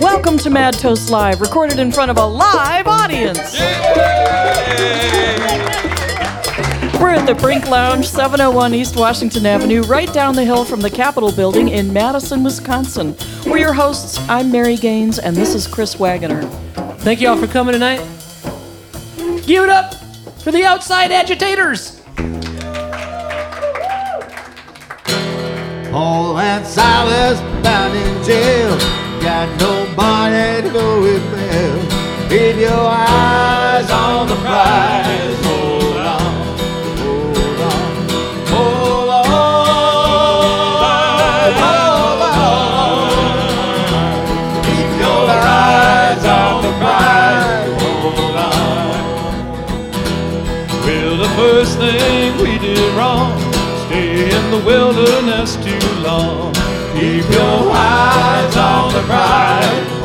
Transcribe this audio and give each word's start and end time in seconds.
Welcome 0.00 0.38
to 0.38 0.50
Mad 0.50 0.74
Toast 0.74 1.10
Live, 1.10 1.40
recorded 1.40 1.78
in 1.78 1.92
front 1.92 2.10
of 2.10 2.16
a 2.16 2.26
live 2.26 2.86
audience. 2.86 3.58
We're 7.00 7.10
at 7.10 7.26
the 7.26 7.34
Brink 7.34 7.68
Lounge, 7.68 8.06
701 8.06 8.74
East 8.74 8.96
Washington 8.96 9.46
Avenue, 9.46 9.82
right 9.82 10.12
down 10.12 10.34
the 10.34 10.44
hill 10.44 10.64
from 10.64 10.80
the 10.80 10.90
Capitol 10.90 11.32
building 11.32 11.68
in 11.68 11.92
Madison, 11.92 12.42
Wisconsin. 12.42 13.16
We're 13.46 13.58
your 13.58 13.72
hosts. 13.72 14.18
I'm 14.28 14.50
Mary 14.50 14.76
Gaines, 14.76 15.18
and 15.18 15.36
this 15.36 15.54
is 15.54 15.66
Chris 15.66 15.98
Wagoner. 15.98 16.42
Thank 16.98 17.20
you 17.20 17.28
all 17.28 17.36
for 17.36 17.46
coming 17.46 17.72
tonight. 17.72 17.98
Give 19.46 19.64
it 19.64 19.70
up 19.70 19.94
for 20.40 20.50
the 20.50 20.64
outside 20.64 21.12
agitators. 21.12 21.97
Paul 25.98 26.38
and 26.38 26.64
Silas 26.64 27.40
down 27.64 27.90
in 27.90 28.22
jail. 28.22 28.78
Got 29.20 29.48
nobody 29.58 30.62
to 30.62 30.70
go 30.72 31.00
with 31.02 31.24
bail. 31.32 31.76
Keep 32.30 32.56
your 32.60 32.86
eyes 32.86 33.90
on 33.90 34.28
the 34.28 34.36
prize. 34.36 35.38
Hold 35.44 35.96
on, 35.96 36.22
hold 37.26 37.58
on, 37.72 37.90
hold 38.52 39.08
on, 39.10 39.32
hold 41.66 42.22
on. 42.30 43.02
Keep 44.66 44.90
your 45.02 45.24
eyes 45.58 46.24
on 46.38 46.62
the 46.62 46.72
prize. 46.78 47.74
Hold 47.82 48.36
on. 48.46 49.02
Well, 50.86 51.14
the 51.24 51.30
first 51.40 51.72
thing 51.78 52.38
we 52.40 52.52
did 52.60 52.94
wrong, 52.96 53.27
the 54.50 54.58
wilderness 54.64 55.56
too 55.56 56.02
long. 56.02 56.54
Keep 56.94 57.30
your 57.30 57.70
eyes 57.70 58.56
on 58.56 58.92
the 58.92 59.02
prize. 59.02 59.97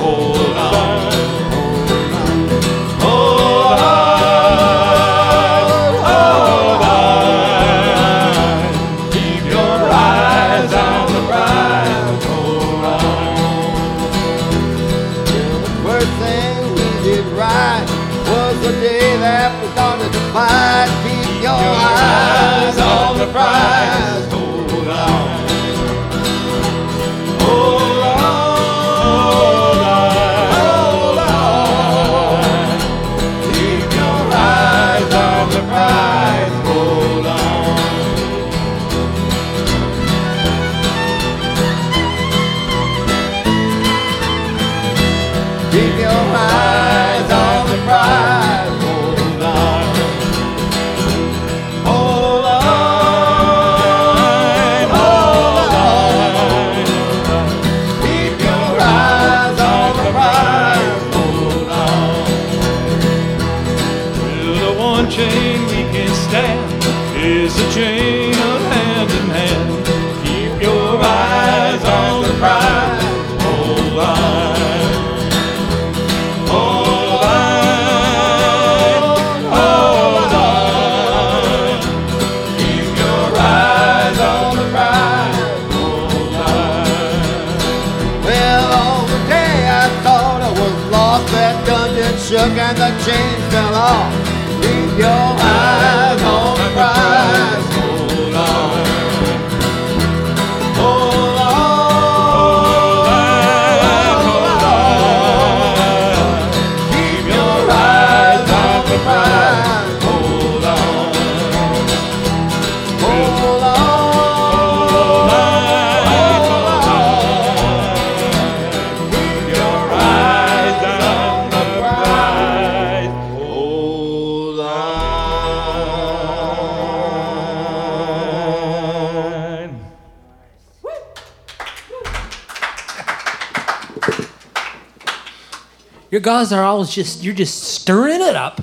Your 136.13 136.21
guys 136.21 136.51
are 136.53 136.61
always 136.63 136.91
just 136.91 137.23
you're 137.23 137.33
just 137.33 137.63
stirring 137.63 138.21
it 138.21 138.35
up 138.35 138.61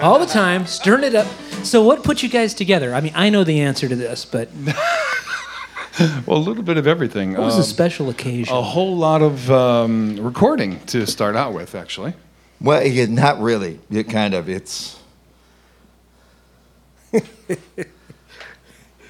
all 0.00 0.18
the 0.18 0.26
time, 0.26 0.66
stirring 0.66 1.02
it 1.04 1.14
up. 1.14 1.26
So 1.64 1.82
what 1.82 2.04
put 2.04 2.22
you 2.22 2.28
guys 2.28 2.52
together? 2.52 2.94
I 2.94 3.00
mean, 3.00 3.12
I 3.14 3.30
know 3.30 3.42
the 3.42 3.62
answer 3.62 3.88
to 3.88 3.96
this, 3.96 4.26
but 4.26 4.50
Well, 6.26 6.36
a 6.36 6.44
little 6.44 6.62
bit 6.62 6.76
of 6.76 6.86
everything. 6.86 7.32
what 7.32 7.40
was 7.40 7.54
Um, 7.54 7.60
a 7.60 7.64
special 7.64 8.10
occasion? 8.10 8.54
a 8.54 8.60
whole 8.60 8.98
lot 8.98 9.22
of 9.22 9.50
um, 9.50 10.16
recording 10.20 10.78
to 10.88 11.06
start 11.06 11.36
out 11.36 11.54
with, 11.54 11.74
actually. 11.74 12.12
Well, 12.60 12.86
yeah, 12.86 13.06
not 13.06 13.40
really. 13.40 13.80
It 13.90 14.10
kind 14.10 14.34
of 14.34 14.50
it's 14.50 14.98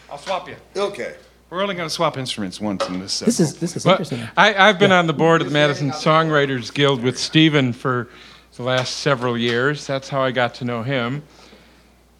I'll 0.08 0.18
swap 0.18 0.48
you. 0.48 0.54
okay. 0.76 1.16
We're 1.54 1.62
only 1.62 1.76
going 1.76 1.88
to 1.88 1.94
swap 1.94 2.18
instruments 2.18 2.60
once 2.60 2.84
in 2.88 2.98
this. 2.98 3.20
this 3.20 3.36
segment. 3.36 3.38
is 3.38 3.58
this 3.60 3.76
is 3.76 3.84
Well, 3.86 3.92
interesting. 3.92 4.28
I, 4.36 4.56
I've 4.56 4.76
been 4.76 4.90
on 4.90 5.06
the 5.06 5.12
board 5.12 5.40
of 5.40 5.46
the 5.46 5.52
Madison 5.52 5.92
Songwriters 5.92 6.74
Guild 6.74 7.00
with 7.00 7.16
Stephen 7.16 7.72
for 7.72 8.08
the 8.56 8.64
last 8.64 8.96
several 8.96 9.38
years. 9.38 9.86
That's 9.86 10.08
how 10.08 10.20
I 10.20 10.32
got 10.32 10.54
to 10.54 10.64
know 10.64 10.82
him. 10.82 11.22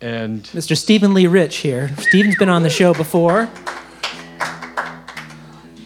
And 0.01 0.45
Mr. 0.45 0.77
Stephen 0.77 1.15
Lee 1.15 1.27
Rich 1.27 1.57
here. 1.57 1.91
Stephen's 1.99 2.37
been 2.37 2.49
on 2.49 2.63
the 2.63 2.71
show 2.71 2.95
before. 2.95 3.49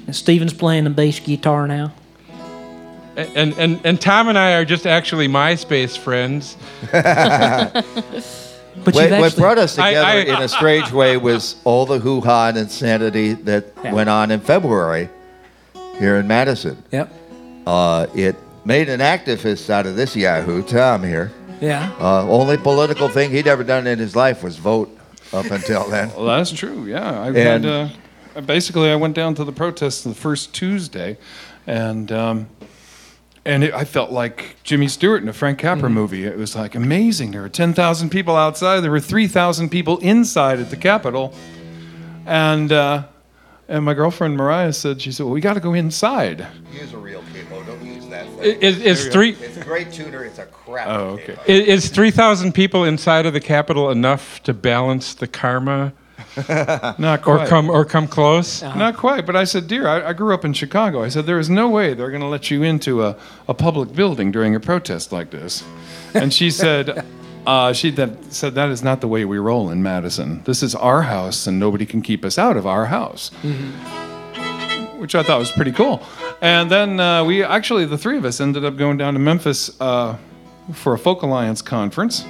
And 0.07 0.15
Stephen's 0.15 0.53
playing 0.53 0.85
the 0.85 0.91
bass 0.91 1.19
guitar 1.19 1.67
now. 1.67 1.95
and, 3.17 3.55
and, 3.55 3.81
and 3.83 3.99
Tom 3.99 4.29
and 4.29 4.37
I 4.37 4.57
are 4.57 4.67
just 4.67 4.87
actually 4.87 5.27
MySpace 5.27 5.97
friends. 5.97 6.59
But 8.85 8.95
What, 8.95 9.11
you've 9.11 9.19
what 9.21 9.37
brought 9.37 9.59
us 9.59 9.79
I- 9.79 9.89
together 9.91 10.07
I- 10.33 10.37
in 10.37 10.43
a 10.43 10.49
strange 10.49 10.93
way 10.93 11.17
was 11.17 11.57
all 11.65 11.85
the 11.87 11.99
hoo 11.99 12.21
ha 12.21 12.49
and 12.49 12.57
insanity 12.59 13.33
that 13.35 13.65
Yeah. 13.83 13.93
went 13.93 14.09
on 14.09 14.31
in 14.31 14.41
February 14.41 15.09
here 15.99 16.17
in 16.17 16.27
Madison. 16.29 16.83
Yep. 16.93 17.13
Uh, 17.67 18.07
it 18.15 18.37
made 18.65 18.89
an 18.89 19.01
activist 19.01 19.69
out 19.71 19.87
of 19.87 19.97
this 19.97 20.15
Yahoo, 20.17 20.63
Tom 20.63 21.03
here. 21.03 21.33
Yeah. 21.61 21.91
Uh, 22.01 22.23
only 22.29 22.57
political 22.57 23.09
thing 23.09 23.31
he'd 23.31 23.47
ever 23.49 23.65
done 23.65 23.87
in 23.87 23.99
his 23.99 24.15
life 24.15 24.43
was 24.45 24.57
vote 24.57 24.97
up 25.33 25.51
until 25.51 25.89
then. 25.89 26.11
Well, 26.17 26.27
that's 26.27 26.53
true. 26.53 26.85
Yeah, 26.87 27.21
I 27.21 27.27
And- 27.29 27.37
had, 27.37 27.67
uh, 27.67 27.89
basically 28.47 28.91
I 28.91 28.95
went 28.97 29.15
down 29.15 29.35
to 29.35 29.45
the 29.45 29.53
protests 29.53 30.03
the 30.03 30.15
first 30.15 30.53
Tuesday, 30.55 31.19
and 31.67 32.13
um, 32.13 32.47
and 33.49 33.65
it, 33.65 33.73
I 33.73 33.85
felt 33.85 34.11
like 34.11 34.57
Jimmy 34.63 34.89
Stewart 34.89 35.23
in 35.23 35.29
a 35.29 35.33
Frank 35.33 35.59
Capra 35.59 35.89
movie. 35.89 36.25
It 36.25 36.37
was 36.37 36.55
like 36.55 36.75
amazing. 36.75 37.31
There 37.31 37.41
were 37.41 37.49
ten 37.49 37.73
thousand 37.73 38.11
people 38.11 38.37
outside. 38.37 38.81
There 38.81 38.91
were 38.91 39.01
three 39.01 39.27
thousand 39.27 39.71
people 39.71 39.97
inside 39.99 40.61
at 40.61 40.69
the 40.69 40.77
Capitol, 40.77 41.33
and 42.27 42.71
uh, 42.71 43.05
and 43.67 43.87
my 43.87 43.95
girlfriend 43.95 44.37
Mariah 44.37 44.75
said 44.75 45.01
she 45.01 45.11
said, 45.11 45.25
"Well, 45.25 45.33
we 45.33 45.41
got 45.41 45.55
to 45.55 45.61
go 45.61 45.73
inside." 45.73 46.47
Use 46.73 46.93
a 46.93 46.99
real 46.99 47.25
capo. 47.33 47.65
Don't 47.65 47.83
use 47.83 48.07
that 48.09 48.27
Is, 48.41 48.81
is 48.81 49.09
three 49.09 49.31
It's 49.31 49.57
a 49.57 49.65
great 49.65 49.93
tuner. 49.93 50.25
It's 50.25 50.39
a 50.39 50.45
crap. 50.45 50.87
Oh, 50.87 51.07
okay. 51.13 51.39
is, 51.47 51.85
is 51.85 51.89
three 51.89 52.11
thousand 52.11 52.53
people 52.53 52.85
inside 52.85 53.25
of 53.25 53.33
the 53.33 53.41
Capitol 53.41 53.91
enough 53.91 54.43
to 54.43 54.53
balance 54.53 55.15
the 55.15 55.27
karma 55.27 55.95
Not 56.99 57.27
or 57.27 57.47
come 57.47 57.71
or 57.71 57.85
come 57.85 58.07
close. 58.07 58.63
Not 58.63 58.97
quite, 58.97 59.27
but 59.27 59.37
I 59.37 59.45
said, 59.45 59.67
Dear, 59.67 59.87
I, 59.89 60.11
I 60.11 60.13
grew 60.13 60.35
up 60.35 60.45
in 60.45 60.53
Chicago. 60.53 61.03
I 61.03 61.09
said, 61.09 61.27
There 61.27 61.39
is 61.39 61.51
no 61.51 61.69
way 61.69 61.95
they're 61.95 62.11
going 62.11 62.23
to 62.23 62.29
let 62.29 62.51
you 62.51 62.63
into 62.63 63.05
a, 63.05 63.17
a 63.49 63.55
public 63.55 63.95
building 63.95 64.31
during 64.31 64.55
a 64.55 64.61
protest 64.61 65.13
like 65.13 65.31
this. 65.31 65.65
And 66.15 66.33
she 66.33 66.51
said, 66.51 67.05
uh, 67.47 67.73
she 67.73 67.91
that 67.93 68.33
said, 68.33 68.55
That 68.55 68.69
is 68.69 68.83
not 68.83 69.01
the 69.01 69.09
way 69.09 69.25
we 69.25 69.39
roll 69.39 69.71
in 69.71 69.83
Madison. 69.83 70.43
This 70.45 70.63
is 70.63 70.75
our 70.75 71.03
house, 71.03 71.47
and 71.47 71.59
nobody 71.59 71.87
can 71.87 72.03
keep 72.03 72.25
us 72.25 72.39
out 72.39 72.57
of 72.57 72.67
our 72.67 72.87
house. 72.87 73.31
Which 74.99 75.15
I 75.15 75.23
thought 75.23 75.39
was 75.39 75.51
pretty 75.53 75.73
cool. 75.73 76.03
And 76.41 76.71
then 76.71 77.01
uh, 77.01 77.25
we 77.25 77.43
actually, 77.43 77.85
the 77.85 77.99
three 77.99 78.19
of 78.19 78.25
us, 78.25 78.41
ended 78.41 78.65
up 78.65 78.77
going 78.77 78.97
down 78.97 79.15
to 79.15 79.21
Memphis 79.21 79.81
uh, 79.81 80.17
for 80.73 80.95
a 80.95 80.99
Folk 80.99 81.23
Alliance 81.23 81.63
conference. 81.63 82.25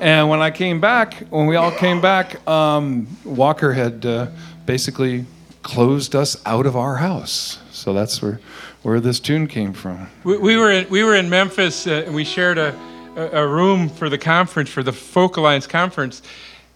And 0.00 0.30
when 0.30 0.40
I 0.40 0.50
came 0.50 0.80
back, 0.80 1.14
when 1.28 1.46
we 1.46 1.56
all 1.56 1.70
came 1.70 2.00
back, 2.00 2.46
um, 2.48 3.06
Walker 3.22 3.72
had 3.74 4.06
uh, 4.06 4.28
basically 4.64 5.26
closed 5.62 6.14
us 6.16 6.40
out 6.46 6.64
of 6.64 6.74
our 6.74 6.96
house. 6.96 7.58
So 7.70 7.92
that's 7.92 8.22
where, 8.22 8.40
where 8.82 8.98
this 8.98 9.20
tune 9.20 9.46
came 9.46 9.74
from. 9.74 10.08
We, 10.24 10.38
we 10.38 10.56
were 10.56 10.70
in, 10.70 10.88
we 10.88 11.04
were 11.04 11.14
in 11.14 11.28
Memphis 11.28 11.86
uh, 11.86 12.04
and 12.06 12.14
we 12.14 12.24
shared 12.24 12.56
a, 12.56 12.74
a, 13.14 13.42
a 13.42 13.46
room 13.46 13.90
for 13.90 14.08
the 14.08 14.16
conference 14.16 14.70
for 14.70 14.82
the 14.82 14.92
Folk 14.92 15.36
Alliance 15.36 15.66
conference, 15.66 16.22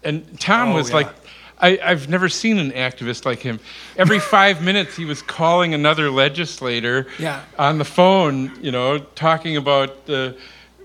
and 0.03 0.39
Tom 0.39 0.73
was 0.73 0.93
like. 0.93 1.07
I, 1.57 1.79
I've 1.81 2.09
never 2.09 2.27
seen 2.27 2.57
an 2.59 2.71
activist 2.71 3.23
like 3.23 3.39
him. 3.39 3.61
Every 3.95 4.19
five 4.35 4.61
minutes, 4.61 4.97
he 4.97 5.05
was 5.05 5.21
calling 5.21 5.73
another 5.73 6.11
legislator 6.11 7.07
Yeah. 7.17 7.43
on 7.57 7.77
the 7.77 7.85
phone, 7.85 8.51
you 8.61 8.71
know, 8.71 8.99
talking 8.99 9.55
about 9.55 10.09
uh, 10.09 10.33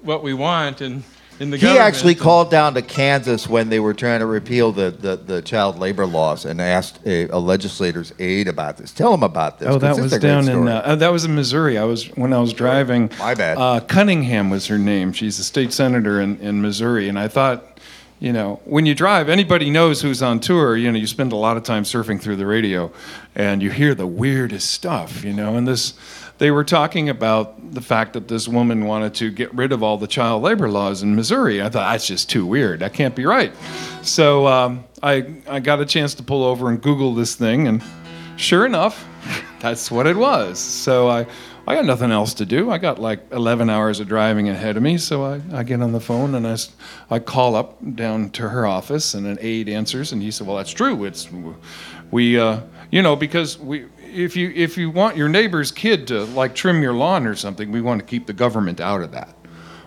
what 0.03 0.23
we 0.23 0.33
want 0.33 0.81
and 0.81 1.03
in 1.41 1.51
the 1.51 1.57
He 1.57 1.63
government. 1.63 1.87
actually 1.87 2.15
called 2.15 2.51
down 2.51 2.75
to 2.75 2.83
Kansas 2.83 3.49
when 3.49 3.71
they 3.71 3.81
were 3.81 3.95
trying 3.95 4.21
to 4.21 4.27
repeal 4.27 4.73
the, 4.73 4.91
the, 4.91 5.17
the 5.17 5.43
child 5.43 5.79
labor 5.79 6.07
laws 6.07 6.45
and 6.45 6.61
asked 6.61 7.01
a, 7.07 7.29
a 7.29 7.39
legislator's 7.39 8.13
aide 8.19 8.47
about 8.47 8.77
this. 8.77 8.93
Tell 8.93 9.13
him 9.15 9.23
about 9.23 9.59
this. 9.59 9.69
Oh, 9.69 9.79
that 9.79 9.99
was 9.99 10.17
down 10.19 10.49
in 10.49 10.69
uh, 10.69 10.95
that 10.97 11.11
was 11.11 11.25
in 11.25 11.35
Missouri. 11.35 11.79
I 11.79 11.85
was 11.85 12.07
when 12.17 12.33
I 12.33 12.39
was 12.39 12.53
driving. 12.53 13.11
My 13.19 13.35
bad. 13.35 13.57
Uh, 13.57 13.81
Cunningham 13.81 14.51
was 14.51 14.67
her 14.67 14.79
name. 14.79 15.13
She's 15.13 15.39
a 15.39 15.45
state 15.45 15.73
senator 15.73 16.21
in, 16.21 16.39
in 16.41 16.61
Missouri, 16.61 17.09
and 17.09 17.19
I 17.19 17.29
thought, 17.29 17.79
you 18.19 18.35
know, 18.35 18.61
when 18.67 18.85
you 18.85 18.95
drive, 18.95 19.31
anybody 19.31 19.71
knows 19.71 20.03
who's 20.03 20.23
on 20.23 20.41
tour. 20.41 20.77
You 20.77 20.93
know, 20.93 20.99
you 20.99 21.07
spend 21.07 21.33
a 21.33 21.37
lot 21.37 21.57
of 21.57 21.63
time 21.63 21.85
surfing 21.85 22.21
through 22.21 22.37
the 22.37 22.47
radio, 22.47 22.93
and 23.35 23.63
you 23.63 23.71
hear 23.71 23.95
the 23.95 24.07
weirdest 24.07 24.71
stuff. 24.71 25.25
You 25.25 25.33
know, 25.33 25.57
and 25.57 25.67
this. 25.67 25.95
They 26.41 26.51
were 26.51 26.65
talking 26.65 27.11
about 27.11 27.75
the 27.75 27.83
fact 27.83 28.15
that 28.15 28.27
this 28.27 28.49
woman 28.49 28.87
wanted 28.87 29.13
to 29.17 29.31
get 29.31 29.55
rid 29.55 29.73
of 29.73 29.83
all 29.83 29.99
the 29.99 30.07
child 30.07 30.43
labor 30.43 30.71
laws 30.71 31.03
in 31.03 31.15
Missouri. 31.15 31.61
I 31.61 31.65
thought 31.65 31.93
that's 31.93 32.07
just 32.07 32.31
too 32.31 32.47
weird. 32.47 32.81
That 32.81 32.95
can't 32.95 33.15
be 33.15 33.27
right. 33.27 33.53
So 34.01 34.47
um, 34.47 34.85
I 35.03 35.35
I 35.47 35.61
got 35.61 35.83
a 35.83 35.85
chance 35.85 36.15
to 36.15 36.23
pull 36.23 36.43
over 36.43 36.71
and 36.71 36.81
Google 36.81 37.15
this 37.15 37.35
thing, 37.35 37.69
and 37.69 37.83
sure 38.37 38.65
enough, 38.65 39.07
that's 39.61 39.91
what 39.91 40.07
it 40.07 40.17
was. 40.17 40.59
So 40.59 41.11
I, 41.11 41.27
I 41.69 41.75
got 41.75 41.85
nothing 41.85 42.11
else 42.11 42.33
to 42.33 42.47
do. 42.47 42.71
I 42.71 42.79
got 42.79 42.99
like 42.99 43.21
11 43.33 43.69
hours 43.69 44.01
of 44.01 44.09
driving 44.09 44.49
ahead 44.49 44.79
of 44.79 44.83
me. 44.83 44.97
So 44.97 45.23
I, 45.23 45.43
I 45.53 45.63
get 45.63 45.83
on 45.83 45.93
the 45.93 46.01
phone 46.01 46.35
and 46.35 46.47
I, 46.47 46.57
I 47.11 47.19
call 47.19 47.55
up 47.55 47.77
down 47.97 48.31
to 48.31 48.49
her 48.49 48.65
office, 48.65 49.13
and 49.13 49.27
an 49.27 49.37
aide 49.43 49.69
answers, 49.69 50.11
and 50.13 50.23
he 50.23 50.31
said, 50.31 50.47
"Well, 50.47 50.57
that's 50.57 50.73
true. 50.73 51.05
It's 51.05 51.29
we, 52.11 52.39
uh, 52.39 52.61
you 52.91 53.03
know, 53.03 53.15
because 53.15 53.59
we." 53.59 53.85
If 54.13 54.37
you 54.37 54.53
if 54.55 54.77
you 54.77 54.91
want 54.91 55.17
your 55.17 55.29
neighbor's 55.29 55.71
kid 55.71 56.07
to 56.09 56.25
like 56.25 56.55
trim 56.55 56.83
your 56.83 56.93
lawn 56.93 57.27
or 57.27 57.35
something, 57.35 57.71
we 57.71 57.81
want 57.81 58.01
to 58.01 58.07
keep 58.07 58.27
the 58.27 58.33
government 58.33 58.81
out 58.81 59.03
of 59.03 59.13
that. 59.13 59.35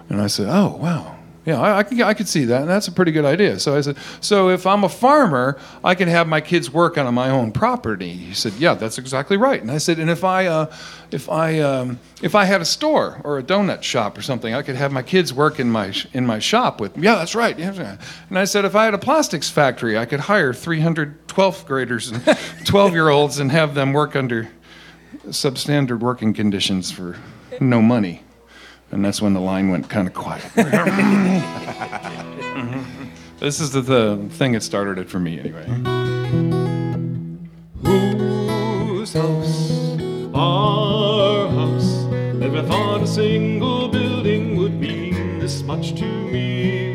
And 0.10 0.22
I 0.22 0.28
said, 0.28 0.48
"Oh, 0.50 0.78
wow. 0.78 1.18
Yeah, 1.46 1.60
I, 1.60 1.80
I, 1.80 1.84
can, 1.84 2.02
I 2.02 2.14
could 2.14 2.30
see 2.30 2.46
that. 2.46 2.62
And 2.62 2.70
that's 2.70 2.88
a 2.88 2.92
pretty 2.92 3.12
good 3.12 3.26
idea." 3.26 3.60
So 3.60 3.76
I 3.76 3.82
said, 3.82 3.98
"So 4.22 4.50
if 4.50 4.66
I'm 4.66 4.84
a 4.84 4.90
farmer, 4.90 5.58
I 5.84 5.96
can 5.96 6.08
have 6.08 6.28
my 6.28 6.42
kids 6.42 6.72
work 6.72 6.98
on 6.98 7.14
my 7.14 7.30
own 7.30 7.52
property." 7.52 8.12
He 8.14 8.34
said, 8.34 8.54
"Yeah, 8.54 8.74
that's 8.76 8.98
exactly 8.98 9.38
right." 9.38 9.62
And 9.62 9.70
I 9.70 9.78
said, 9.78 10.00
"And 10.00 10.10
if 10.10 10.24
I, 10.24 10.46
uh, 10.46 10.74
if 11.12 11.30
I, 11.30 11.60
um, 11.60 12.00
if 12.22 12.34
I 12.36 12.46
had 12.46 12.62
a 12.62 12.66
store 12.66 13.20
or 13.24 13.38
a 13.38 13.44
donut 13.44 13.84
shop 13.84 14.18
or 14.18 14.22
something, 14.22 14.54
I 14.54 14.62
could 14.62 14.76
have 14.76 14.92
my 14.92 15.02
kids 15.04 15.34
work 15.34 15.60
in 15.60 15.70
my 15.70 15.94
in 16.14 16.26
my 16.26 16.40
shop 16.40 16.80
with." 16.80 16.96
Me. 16.96 17.04
Yeah, 17.06 17.16
that's 17.16 17.36
right. 17.36 17.58
Yeah. 17.58 17.98
And 18.30 18.40
I 18.40 18.46
said, 18.46 18.64
"If 18.66 18.76
I 18.76 18.86
had 18.86 18.94
a 18.94 19.00
plastics 19.00 19.50
factory, 19.50 19.98
I 19.98 20.06
could 20.06 20.22
hire 20.22 20.54
300 20.54 21.28
12th 21.28 21.66
graders 21.66 22.12
and 22.12 22.24
12 22.66 22.94
year 22.94 23.10
olds 23.10 23.40
and 23.40 23.52
have 23.52 23.74
them 23.74 23.92
work 23.92 24.16
under 24.16 24.50
substandard 25.28 26.00
working 26.00 26.34
conditions 26.34 26.92
for 26.92 27.18
no 27.60 27.82
money." 27.82 28.24
And 28.94 29.04
that's 29.04 29.22
when 29.24 29.34
the 29.34 29.42
line 29.42 29.70
went 29.70 29.90
kind 29.90 30.08
of 30.08 30.14
quiet. 30.14 30.44
Mm-hmm. 32.54 33.10
this 33.40 33.60
is 33.60 33.72
the, 33.72 33.82
the 33.82 34.28
thing 34.30 34.52
that 34.52 34.62
started 34.62 35.00
it 35.00 35.10
for 35.10 35.18
me, 35.20 35.40
anyway. 35.40 35.66
Mm-hmm. 35.66 36.54
Whose 37.88 39.14
house? 39.14 39.98
Our 40.36 41.50
house. 41.50 42.04
Never 42.36 42.62
thought 42.62 43.02
a 43.02 43.08
single 43.08 43.88
building 43.88 44.56
would 44.58 44.80
mean 44.80 45.40
this 45.40 45.64
much 45.64 45.96
to 45.96 46.06
me. 46.06 46.94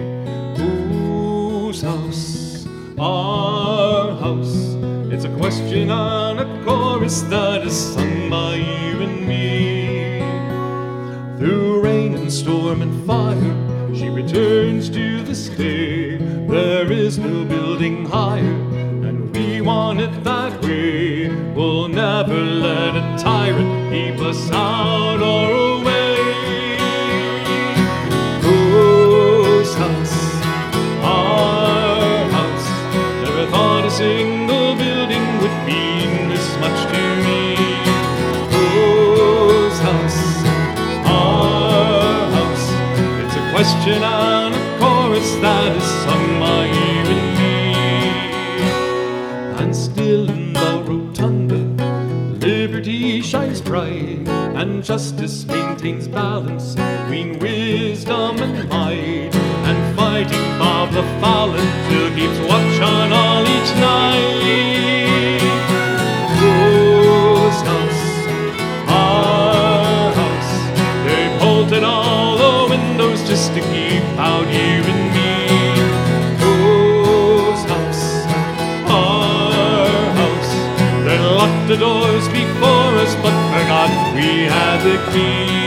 Whose 0.57 1.83
house? 1.83 2.65
Our 2.99 4.15
house. 4.15 4.77
It's 5.13 5.25
a 5.25 5.37
question 5.39 5.91
on 5.91 6.39
a 6.39 6.65
chorus 6.65 7.23
that 7.23 7.67
is 7.67 7.95
sung 7.95 8.31
by 8.31 8.55
you 8.55 8.88
storm 12.69 12.83
and 12.83 13.07
fire, 13.07 13.95
she 13.95 14.11
returns 14.11 14.91
to 14.91 15.23
this 15.23 15.49
day. 15.49 16.19
There 16.19 16.93
is 16.93 17.17
no 17.17 17.43
building 17.47 18.05
higher, 18.05 18.59
and 19.09 19.35
we 19.35 19.63
want 19.63 20.01
it 20.01 20.23
that 20.25 20.63
way. 20.63 21.31
We'll 21.55 21.89
never 21.89 22.39
let 22.39 22.95
a 22.95 23.17
tyrant 23.19 23.91
keep 23.91 24.21
us 24.21 24.51
out 24.51 25.23
or 25.23 25.51
away. 25.51 25.78
Justice 54.89 55.45
maintains 55.45 56.09
balance 56.09 56.75
between 56.75 57.39
wisdom 57.41 58.39
and 58.39 58.67
might. 58.71 59.35
And 59.69 59.95
fighting 59.95 60.59
Bob 60.59 60.95
La 60.95 61.03
Follette 61.21 61.85
still 61.85 62.09
keeps 62.17 62.39
watch 62.49 62.81
on 62.81 63.13
all 63.13 63.43
each 63.43 63.73
night. 63.77 65.43
Whose 66.41 67.61
house? 67.69 68.03
Our 68.89 70.11
house. 70.21 70.53
They 71.05 71.39
bolted 71.39 71.85
all 71.85 72.39
the 72.39 72.75
windows 72.75 73.29
just 73.29 73.53
to 73.53 73.61
keep 73.61 74.03
out 74.17 74.47
you 74.47 74.81
and 74.89 75.05
me. 75.13 75.31
Whose 76.41 77.63
house? 77.69 78.25
Our 78.89 79.53
house. 80.17 80.53
They 81.05 81.19
locked 81.19 81.69
the 81.69 81.77
doors 81.77 82.27
but 83.29 83.61
forgot 83.61 84.15
we 84.15 84.45
had 84.45 84.81
the 84.83 84.97
key. 85.13 85.58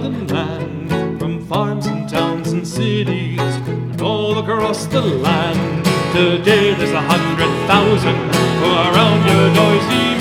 Woman, 0.00 0.26
child, 0.26 0.62
and 0.62 0.88
man, 0.88 1.18
from 1.18 1.44
farms 1.46 1.86
and 1.86 2.08
towns 2.08 2.52
and 2.52 2.66
cities, 2.66 3.40
and 3.40 4.00
all 4.00 4.38
across 4.38 4.86
the 4.86 5.00
land. 5.00 5.84
Today 6.14 6.74
there's 6.74 6.92
a 6.92 7.00
hundred 7.00 7.52
thousand 7.66 8.16
who 8.60 8.66
are 8.66 8.92
around 8.92 9.26
your 9.26 9.54
doors 9.54 10.17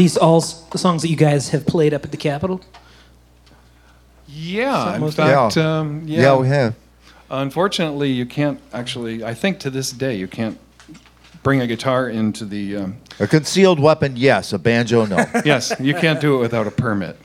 these 0.00 0.16
all 0.16 0.38
s- 0.38 0.64
songs 0.76 1.02
that 1.02 1.08
you 1.08 1.16
guys 1.16 1.50
have 1.50 1.66
played 1.66 1.92
up 1.92 2.04
at 2.06 2.10
the 2.10 2.16
Capitol? 2.16 2.60
Yeah, 4.26 4.96
in 4.96 5.10
fact, 5.10 5.56
Yeah. 5.56 5.78
um, 5.78 6.02
yeah. 6.06 6.20
Yeah, 6.22 6.36
we 6.36 6.48
have. 6.48 6.74
Unfortunately, 7.30 8.10
you 8.10 8.24
can't 8.26 8.58
actually. 8.72 9.22
I 9.24 9.34
think 9.34 9.58
to 9.60 9.70
this 9.70 9.92
day, 9.92 10.14
you 10.16 10.26
can't 10.26 10.58
bring 11.42 11.60
a 11.60 11.66
guitar 11.66 12.08
into 12.08 12.44
the. 12.44 12.76
Um, 12.76 12.96
A 13.18 13.26
concealed 13.26 13.78
weapon, 13.78 14.14
yes. 14.16 14.52
A 14.52 14.58
banjo, 14.58 15.04
no. 15.06 15.24
yes, 15.44 15.72
you 15.78 15.94
can't 15.94 16.20
do 16.20 16.36
it 16.36 16.40
without 16.40 16.66
a 16.66 16.70
permit. 16.70 17.16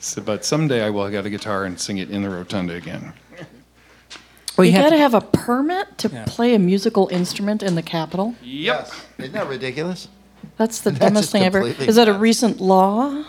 So, 0.00 0.22
but 0.22 0.44
someday 0.44 0.82
I 0.84 0.90
will 0.90 1.10
get 1.10 1.26
a 1.26 1.30
guitar 1.30 1.64
and 1.64 1.78
sing 1.80 1.98
it 1.98 2.10
in 2.10 2.22
the 2.22 2.30
rotunda 2.30 2.74
again. 2.74 3.12
Well, 4.56 4.64
You 4.66 4.72
have 4.72 4.84
got 4.84 4.90
to 4.90 4.96
to- 4.96 5.02
have 5.02 5.14
a 5.14 5.20
permit 5.20 5.98
to 5.98 6.08
play 6.26 6.54
a 6.54 6.58
musical 6.58 7.08
instrument 7.08 7.62
in 7.62 7.74
the 7.74 7.82
Capitol. 7.82 8.34
Yep. 8.42 8.90
Isn't 9.18 9.32
that 9.32 9.48
ridiculous? 9.48 10.08
That's 10.58 10.80
the 10.80 10.90
That's 10.90 11.00
dumbest 11.00 11.22
just 11.24 11.32
thing 11.32 11.42
ever. 11.44 11.60
completely 11.60 11.88
Is 11.88 11.96
that 11.96 12.08
a 12.08 12.12
recent 12.12 12.60
law? 12.60 13.24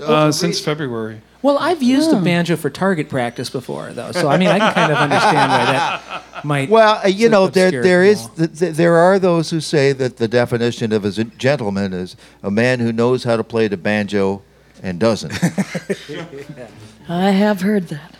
Uh, 0.00 0.30
since 0.30 0.60
February. 0.60 1.22
Well, 1.40 1.56
I've 1.58 1.82
used 1.82 2.12
a 2.12 2.20
banjo 2.20 2.56
for 2.56 2.68
target 2.68 3.08
practice 3.08 3.48
before, 3.48 3.92
though, 3.92 4.10
so 4.12 4.28
I 4.28 4.36
mean, 4.38 4.48
I 4.48 4.58
can 4.58 4.74
kind 4.74 4.92
of 4.92 4.98
understand 4.98 5.50
why 5.52 5.64
that 5.72 6.34
might. 6.44 6.68
Well, 6.68 7.00
uh, 7.04 7.08
you 7.08 7.28
know, 7.28 7.46
there 7.48 7.66
obscure 7.68 7.82
there 7.82 8.04
it 8.04 8.10
is 8.10 8.20
all. 8.22 8.28
th- 8.30 8.58
th- 8.58 8.74
there 8.74 8.96
are 8.96 9.18
those 9.20 9.50
who 9.50 9.60
say 9.60 9.92
that 9.92 10.16
the 10.16 10.26
definition 10.28 10.92
of 10.92 11.04
a 11.04 11.12
z- 11.12 11.30
gentleman 11.38 11.92
is 11.92 12.16
a 12.42 12.50
man 12.50 12.80
who 12.80 12.92
knows 12.92 13.22
how 13.24 13.36
to 13.36 13.44
play 13.44 13.66
the 13.68 13.76
banjo 13.76 14.42
and 14.82 14.98
doesn't. 14.98 15.32
I 17.08 17.30
have 17.30 17.60
heard 17.62 17.88
that. 17.88 18.14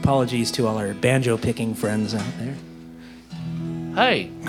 Apologies 0.00 0.50
to 0.52 0.66
all 0.66 0.78
our 0.78 0.94
banjo 0.94 1.36
picking 1.36 1.74
friends 1.74 2.14
out 2.14 2.24
there. 2.38 2.56
Hey. 3.94 4.30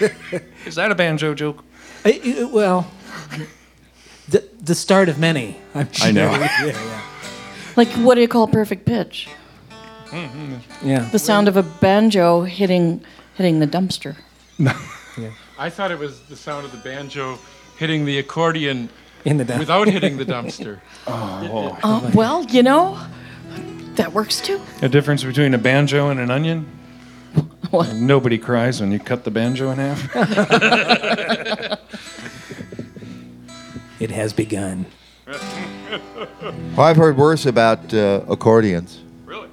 Is 0.66 0.74
that 0.76 0.90
a 0.90 0.94
banjo 0.94 1.34
joke? 1.34 1.64
I- 2.04 2.20
I- 2.40 2.44
well, 2.44 2.90
the 4.28 4.48
the 4.62 4.74
start 4.74 5.08
of 5.08 5.18
many. 5.18 5.56
I'm 5.74 5.88
I 6.02 6.10
know. 6.12 6.30
yeah, 6.32 6.66
yeah. 6.66 7.02
Like, 7.76 7.88
what 7.92 8.14
do 8.16 8.20
you 8.20 8.28
call 8.28 8.46
perfect 8.48 8.84
pitch? 8.86 9.28
yeah. 10.82 11.08
The 11.12 11.18
sound 11.18 11.48
of 11.48 11.56
a 11.56 11.62
banjo 11.62 12.42
hitting 12.42 13.02
hitting 13.34 13.60
the 13.60 13.66
dumpster. 13.66 14.16
I 15.58 15.68
thought 15.70 15.90
it 15.90 15.98
was 15.98 16.20
the 16.22 16.36
sound 16.36 16.64
of 16.64 16.72
the 16.72 16.78
banjo 16.78 17.38
hitting 17.76 18.04
the 18.06 18.18
accordion 18.18 18.88
In 19.24 19.36
the 19.36 19.44
down. 19.44 19.58
without 19.58 19.88
hitting 19.88 20.16
the 20.16 20.24
dumpster. 20.24 20.80
Uh, 21.06 22.10
well, 22.14 22.44
you 22.46 22.62
know, 22.62 22.98
that 23.96 24.12
works 24.12 24.40
too. 24.40 24.60
A 24.82 24.88
difference 24.88 25.22
between 25.24 25.54
a 25.54 25.58
banjo 25.58 26.08
and 26.08 26.18
an 26.20 26.30
onion? 26.30 26.66
What? 27.70 27.94
Nobody 27.94 28.36
cries 28.36 28.80
when 28.80 28.90
you 28.90 28.98
cut 28.98 29.22
the 29.24 29.30
banjo 29.30 29.70
in 29.70 29.78
half. 29.78 30.10
It 34.00 34.10
has 34.10 34.32
begun. 34.32 34.86
Well, 35.26 35.38
I've 36.78 36.96
heard 36.96 37.18
worse 37.18 37.44
about 37.44 37.92
uh, 37.92 38.22
accordions. 38.28 39.02
Really? 39.26 39.48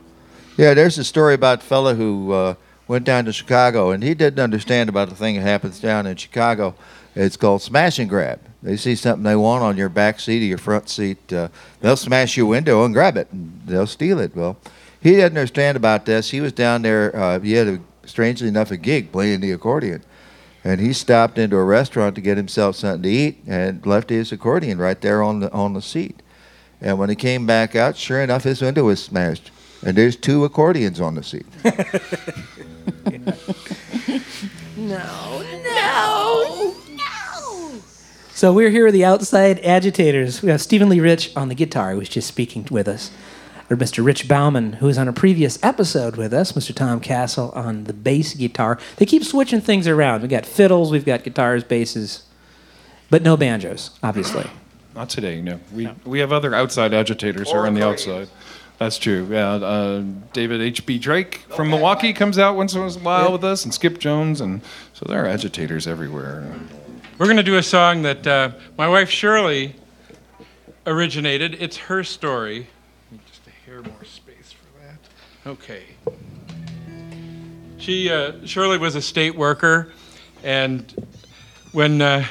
Yeah, 0.56 0.74
there's 0.74 0.98
a 0.98 1.04
story 1.04 1.34
about 1.34 1.62
a 1.62 1.66
fella 1.66 1.96
who 1.96 2.32
uh, 2.32 2.56
went 2.88 3.04
down 3.04 3.26
to 3.26 3.34
Chicago, 3.34 3.92
and 3.92 4.02
he 4.02 4.14
didn't 4.14 4.40
understand 4.40 4.88
about 4.88 5.10
the 5.10 5.16
thing 5.16 5.36
that 5.36 5.42
happens 5.42 5.82
down 5.82 6.08
in 6.08 6.16
Chicago. 6.16 6.76
It's 7.14 7.36
called 7.36 7.62
smash 7.62 8.00
and 8.00 8.10
grab. 8.10 8.40
They 8.64 8.78
see 8.78 8.96
something 8.96 9.24
they 9.24 9.36
want 9.36 9.64
on 9.64 9.76
your 9.76 9.90
back 9.90 10.22
seat 10.22 10.42
or 10.42 10.46
your 10.46 10.58
front 10.58 10.88
seat, 10.88 11.34
uh, 11.34 11.50
they'll 11.82 11.98
smash 11.98 12.38
your 12.38 12.46
window 12.46 12.86
and 12.86 12.94
grab 12.94 13.18
it, 13.18 13.28
and 13.34 13.62
they'll 13.66 13.86
steal 13.86 14.18
it. 14.20 14.34
Well, 14.34 14.56
he 15.02 15.12
didn't 15.12 15.38
understand 15.38 15.76
about 15.76 16.06
this. 16.06 16.30
He 16.30 16.40
was 16.40 16.54
down 16.54 16.84
there. 16.84 17.14
Uh, 17.14 17.40
he 17.40 17.54
had, 17.54 17.68
a, 17.68 17.80
strangely 18.08 18.48
enough, 18.48 18.72
a 18.72 18.78
gig 18.78 19.12
playing 19.12 19.42
the 19.42 19.52
accordion. 19.52 20.04
And 20.64 20.82
he 20.82 20.94
stopped 20.94 21.38
into 21.38 21.56
a 21.56 21.64
restaurant 21.64 22.16
to 22.16 22.22
get 22.22 22.38
himself 22.38 22.76
something 22.76 23.04
to 23.04 23.10
eat 23.10 23.38
and 23.48 23.86
left 23.86 24.10
his 24.10 24.32
accordion 24.32 24.80
right 24.80 25.00
there 25.00 25.22
on 25.22 25.40
the 25.40 25.52
on 25.52 25.74
the 25.74 25.82
seat. 25.82 26.22
And 26.82 27.00
when 27.00 27.10
he 27.10 27.16
came 27.16 27.46
back 27.46 27.76
out, 27.76 27.96
sure 27.96 28.22
enough, 28.22 28.44
his 28.44 28.62
window 28.62 28.86
was 28.86 29.04
smashed. 29.04 29.52
And 29.86 29.98
there's 29.98 30.16
two 30.16 30.44
accordions 30.44 31.00
on 31.00 31.16
the 31.16 31.24
seat. 31.24 31.46
No, 34.78 35.44
no, 35.66 36.76
no. 36.92 37.80
So 38.30 38.54
we're 38.54 38.70
here 38.70 38.86
with 38.86 38.94
the 38.94 39.04
outside 39.04 39.60
agitators. 39.62 40.44
We 40.44 40.50
have 40.50 40.62
Stephen 40.62 40.88
Lee 40.88 41.00
Rich 41.00 41.36
on 41.36 41.50
the 41.50 41.56
guitar, 41.56 41.94
who 41.94 41.98
was 41.98 42.10
just 42.10 42.28
speaking 42.28 42.68
with 42.70 42.88
us. 42.88 43.10
Or 43.70 43.76
Mr. 43.76 44.04
Rich 44.04 44.28
Bauman, 44.28 44.74
who 44.74 44.86
was 44.86 44.98
on 44.98 45.08
a 45.08 45.14
previous 45.14 45.62
episode 45.64 46.16
with 46.16 46.34
us. 46.34 46.54
Mr. 46.54 46.74
Tom 46.74 47.02
Kastle 47.02 47.56
on 47.56 47.84
the 47.84 47.94
bass 47.94 48.34
guitar. 48.34 48.80
They 48.96 49.06
keep 49.06 49.24
switching 49.24 49.60
things 49.60 49.88
around. 49.88 50.22
We've 50.22 50.30
got 50.30 50.46
fiddles, 50.46 50.92
we've 50.92 51.06
got 51.06 51.24
guitars, 51.24 51.64
basses, 51.64 52.24
but 53.10 53.24
no 53.24 53.36
banjos, 53.36 53.92
obviously. 54.02 54.50
Not 54.96 55.10
today, 55.10 55.42
no. 55.42 55.60
We, 55.74 55.90
we 56.06 56.20
have 56.20 56.32
other 56.32 56.56
outside 56.56 56.94
agitators 56.94 57.52
who 57.52 57.58
are 57.58 57.68
on 57.68 57.74
the 57.74 57.86
outside. 57.86 58.30
That's 58.80 58.98
true. 58.98 59.28
Yeah, 59.30 59.54
uh, 59.54 60.04
David 60.34 60.62
H.B. 60.62 61.00
Drake 61.00 61.40
from 61.56 61.70
Milwaukee 61.70 62.14
comes 62.14 62.38
out 62.38 62.56
once 62.56 62.76
in 62.76 62.82
a 62.82 62.90
while 62.92 63.32
with 63.32 63.44
us, 63.44 63.66
and 63.66 63.74
Skip 63.74 63.98
Jones, 63.98 64.40
and 64.40 64.62
so 64.94 65.06
there 65.08 65.24
are 65.24 65.28
agitators 65.28 65.88
everywhere. 65.88 66.52
We're 67.18 67.26
going 67.26 67.38
to 67.38 67.44
do 67.44 67.58
a 67.58 67.64
song 67.64 68.04
that 68.04 68.28
uh, 68.28 68.52
my 68.78 68.88
wife 68.88 69.10
Shirley 69.10 69.76
originated. 70.86 71.58
It's 71.60 71.78
her 71.78 72.04
story. 72.04 72.68
Just 73.28 73.42
a 73.48 73.50
hair 73.66 73.82
more 73.82 74.04
space 74.04 74.54
for 74.54 74.80
that. 74.82 74.98
Okay. 75.48 75.84
She 77.78 78.10
uh, 78.10 78.46
Shirley 78.46 78.78
was 78.78 78.96
a 78.96 79.02
state 79.02 79.34
worker, 79.34 79.94
and 80.44 81.08
when 81.72 82.02
uh, 82.02 82.26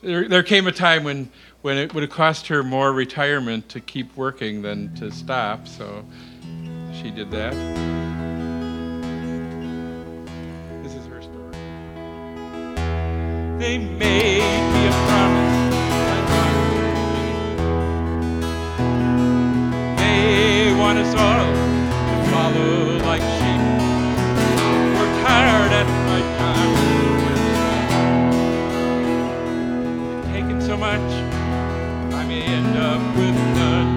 there, 0.00 0.28
there 0.28 0.44
came 0.44 0.68
a 0.68 0.72
time 0.72 1.02
when 1.02 1.32
when 1.62 1.76
it 1.76 1.92
would 1.92 2.04
have 2.04 2.12
cost 2.12 2.46
her 2.46 2.62
more 2.62 2.92
retirement 2.92 3.68
to 3.70 3.80
keep 3.80 4.16
working 4.16 4.62
than 4.62 4.94
to 4.94 5.10
stop, 5.10 5.66
so 5.66 6.04
she 6.92 7.10
did 7.10 7.28
that. 7.32 7.54
This 10.84 10.94
is 10.94 11.06
her 11.06 11.20
story. 11.20 11.56
They 13.58 13.78
made 13.78 14.38
me 14.38 14.86
a 14.86 14.92
promise. 15.08 15.50
They 19.98 20.72
want 20.78 20.98
us 20.98 21.14
all 21.16 21.69
follow 22.40 22.96
like 23.10 23.24
sheep. 23.36 23.62
Worked 24.96 25.20
hard 25.28 25.72
at 25.80 25.88
my 26.08 26.20
job. 26.36 26.68
Taking 30.32 30.60
so 30.68 30.74
much, 30.88 31.08
I 32.20 32.22
may 32.30 32.42
end 32.56 32.74
up 32.90 33.02
with 33.18 33.36
none. 33.60 33.90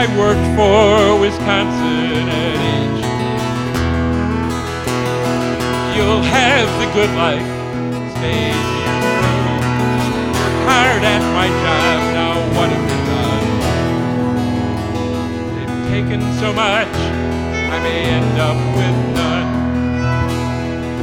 I 0.00 0.04
worked 0.22 0.48
for 0.58 1.20
Wisconsin 1.24 2.28
at 2.42 2.58
age 2.74 3.02
You'll 5.94 6.26
have 6.38 6.68
the 6.80 6.88
good 6.98 7.12
life. 7.24 7.48
Stay 8.16 8.50
here. 8.72 9.02
Hard 10.68 11.02
at 11.14 11.22
my 11.38 11.48
job. 11.62 12.00
Now 12.18 12.34
what 12.56 12.97
taken 15.88 16.20
so 16.34 16.52
much. 16.52 16.94
I 17.74 17.78
may 17.82 18.00
end 18.18 18.38
up 18.38 18.58
with 18.76 18.96
none. 19.16 19.48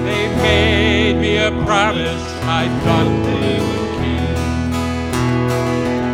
They 0.06 0.24
made 0.48 1.16
me 1.20 1.38
a 1.38 1.52
promise. 1.66 2.26
I 2.44 2.68
thought 2.84 3.10
they 3.26 3.58
would 3.66 3.90
keep. 3.98 4.38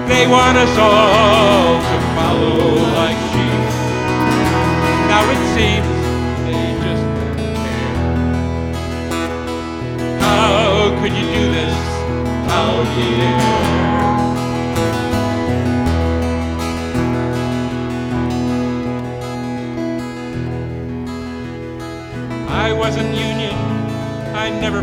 They 0.08 0.26
want 0.26 0.56
us 0.58 0.76
all 0.78 1.82
to 1.90 1.98
follow 2.16 2.60
like 3.00 3.20
sheep. 3.32 3.62
Now 5.12 5.24
it 5.36 5.42
seems 5.56 5.92
they 6.48 6.64
just 6.86 7.06
don't 7.18 7.58
care. 7.68 7.96
How 10.24 10.96
could 11.02 11.14
you 11.20 11.26
do 11.38 11.44
this? 11.58 11.76
How 12.48 12.68
dare? 12.96 13.61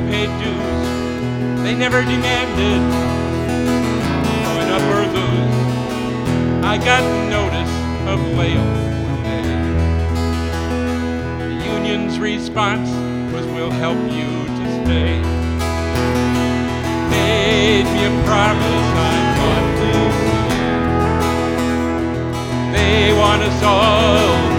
Paid 0.08 0.30
dues. 0.40 1.62
They 1.62 1.74
never 1.74 2.02
demanded 2.02 2.80
going 4.46 4.70
up 4.76 4.82
or 4.94 5.04
lose. 5.16 5.58
I 6.64 6.78
got 6.78 7.02
notice 7.28 7.74
of 8.12 8.18
layoff 8.38 8.88
one 9.10 9.22
day. 9.22 9.48
The 11.44 11.50
union's 11.74 12.18
response 12.18 12.88
was, 13.34 13.44
"We'll 13.54 13.76
help 13.84 13.98
you 14.18 14.28
to 14.58 14.64
stay." 14.80 15.12
Made 17.10 17.86
me 17.94 18.00
a 18.06 18.14
promise 18.24 18.88
I 18.96 19.16
would. 19.38 19.66
They 22.74 23.12
want 23.12 23.42
us 23.42 23.62
all 23.62 24.57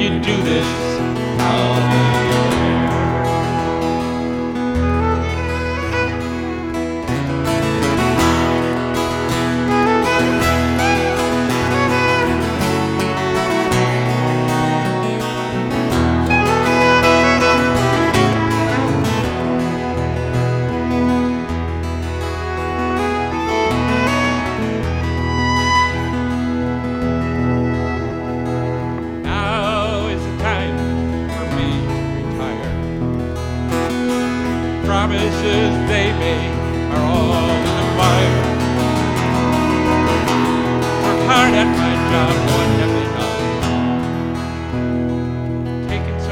you 0.00 0.08
do 0.08 0.42
this? 0.42 2.09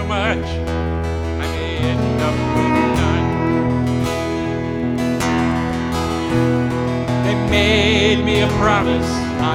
Much, 0.08 0.38
I 0.38 1.46
may 1.52 1.76
end 1.76 2.22
up 2.22 2.34
with 2.56 2.74
none. 2.98 3.28
They 7.24 7.36
made 7.50 8.24
me 8.24 8.40
a 8.40 8.48
promise 8.56 9.10
I 9.40 9.54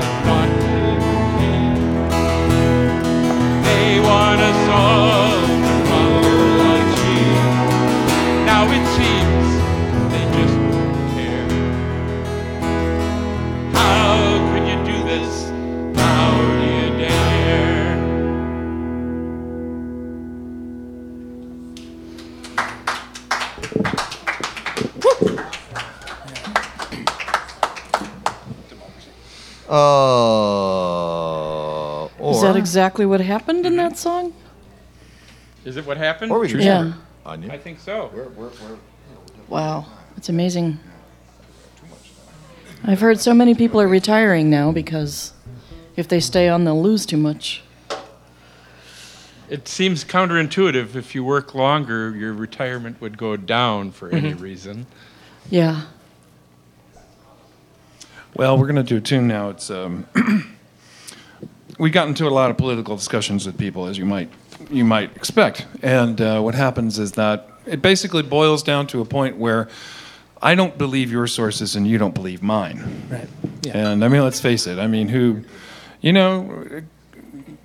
exactly 32.73 33.05
what 33.05 33.21
happened 33.21 33.67
in 33.67 33.75
that 33.75 33.95
song? 33.99 34.33
Is 35.63 35.77
it 35.77 35.86
what 35.86 35.95
happened? 35.95 36.31
or 36.31 36.39
we 36.39 36.47
could 36.49 36.59
Yeah. 36.63 36.86
share 36.86 36.93
onion. 37.23 37.51
I 37.51 37.57
think 37.59 37.79
so. 37.79 38.09
Wow, 39.47 39.86
it's 40.17 40.27
amazing. 40.27 40.79
I've 42.83 42.99
heard 42.99 43.19
so 43.19 43.36
many 43.36 43.53
people 43.53 43.79
are 43.79 43.88
retiring 43.88 44.49
now 44.49 44.71
because 44.71 45.33
if 45.95 46.07
they 46.07 46.19
stay 46.19 46.49
on, 46.49 46.63
they'll 46.63 46.81
lose 46.81 47.05
too 47.05 47.17
much. 47.17 47.62
It 49.47 49.67
seems 49.67 50.03
counterintuitive. 50.03 50.95
If 50.95 51.13
you 51.13 51.23
work 51.23 51.53
longer, 51.53 52.09
your 52.15 52.33
retirement 52.33 52.99
would 53.01 53.19
go 53.19 53.38
down 53.38 53.91
for 53.91 54.09
any 54.09 54.33
reason. 54.33 54.88
Yeah. 55.51 55.83
Well, 58.33 58.57
we're 58.57 58.65
going 58.65 58.77
to 58.77 58.83
do 58.83 58.97
a 58.97 59.01
tune 59.01 59.27
now. 59.27 59.49
It's 59.49 59.69
um, 59.69 60.07
we 61.79 61.89
got 61.89 62.07
into 62.07 62.27
a 62.27 62.29
lot 62.29 62.51
of 62.51 62.57
political 62.57 62.95
discussions 62.95 63.45
with 63.45 63.57
people, 63.57 63.88
as 63.88 63.97
you 63.97 64.05
might 64.05 64.29
you 64.69 64.86
might 64.86 65.15
expect. 65.15 65.65
And 65.81 66.19
uh, 66.21 66.41
what 66.41 66.55
happens 66.55 66.99
is 66.99 67.13
that 67.13 67.49
it 67.65 67.81
basically 67.81 68.23
boils 68.23 68.63
down 68.63 68.88
to 68.88 69.01
a 69.01 69.05
point 69.05 69.38
where 69.38 69.69
I 70.41 70.55
don't 70.55 70.77
believe 70.77 71.12
your 71.12 71.27
sources 71.27 71.75
and 71.75 71.88
you 71.88 71.97
don't 71.97 72.13
believe 72.13 72.43
mine. 72.43 73.07
Right. 73.09 73.27
Yeah. 73.62 73.77
And 73.77 74.03
I 74.03 74.07
mean, 74.09 74.23
let's 74.23 74.41
face 74.41 74.67
it. 74.67 74.77
I 74.77 74.88
mean, 74.88 75.07
who, 75.07 75.43
you 76.01 76.12
know, 76.12 76.81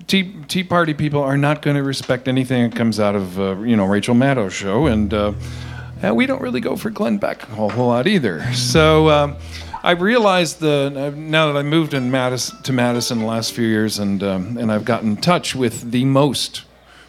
Tea, 0.06 0.32
Tea 0.46 0.62
Party 0.62 0.94
people 0.94 1.20
are 1.22 1.36
not 1.36 1.60
going 1.60 1.76
to 1.76 1.82
respect 1.82 2.28
anything 2.28 2.70
that 2.70 2.76
comes 2.76 3.00
out 3.00 3.16
of, 3.16 3.38
uh, 3.38 3.58
you 3.60 3.76
know, 3.76 3.84
Rachel 3.84 4.14
Maddow's 4.14 4.52
show. 4.52 4.86
And 4.86 5.12
uh, 5.12 5.32
we 6.14 6.26
don't 6.26 6.40
really 6.40 6.60
go 6.60 6.76
for 6.76 6.90
Glenn 6.90 7.18
Beck 7.18 7.42
a 7.42 7.46
whole, 7.46 7.70
whole 7.70 7.88
lot 7.88 8.06
either. 8.06 8.52
So 8.54 9.10
um, 9.10 9.36
I 9.88 9.92
realized 9.92 10.60
the, 10.60 11.14
now 11.16 11.50
that 11.50 11.58
I 11.58 11.62
moved 11.62 11.94
in 11.94 12.10
Madison, 12.10 12.62
to 12.64 12.74
Madison 12.74 13.20
the 13.20 13.24
last 13.24 13.54
few 13.54 13.66
years 13.66 13.98
and, 13.98 14.22
um, 14.22 14.58
and 14.58 14.70
I've 14.70 14.84
gotten 14.84 15.12
in 15.12 15.16
touch 15.16 15.54
with 15.54 15.92
the 15.92 16.04
most 16.04 16.64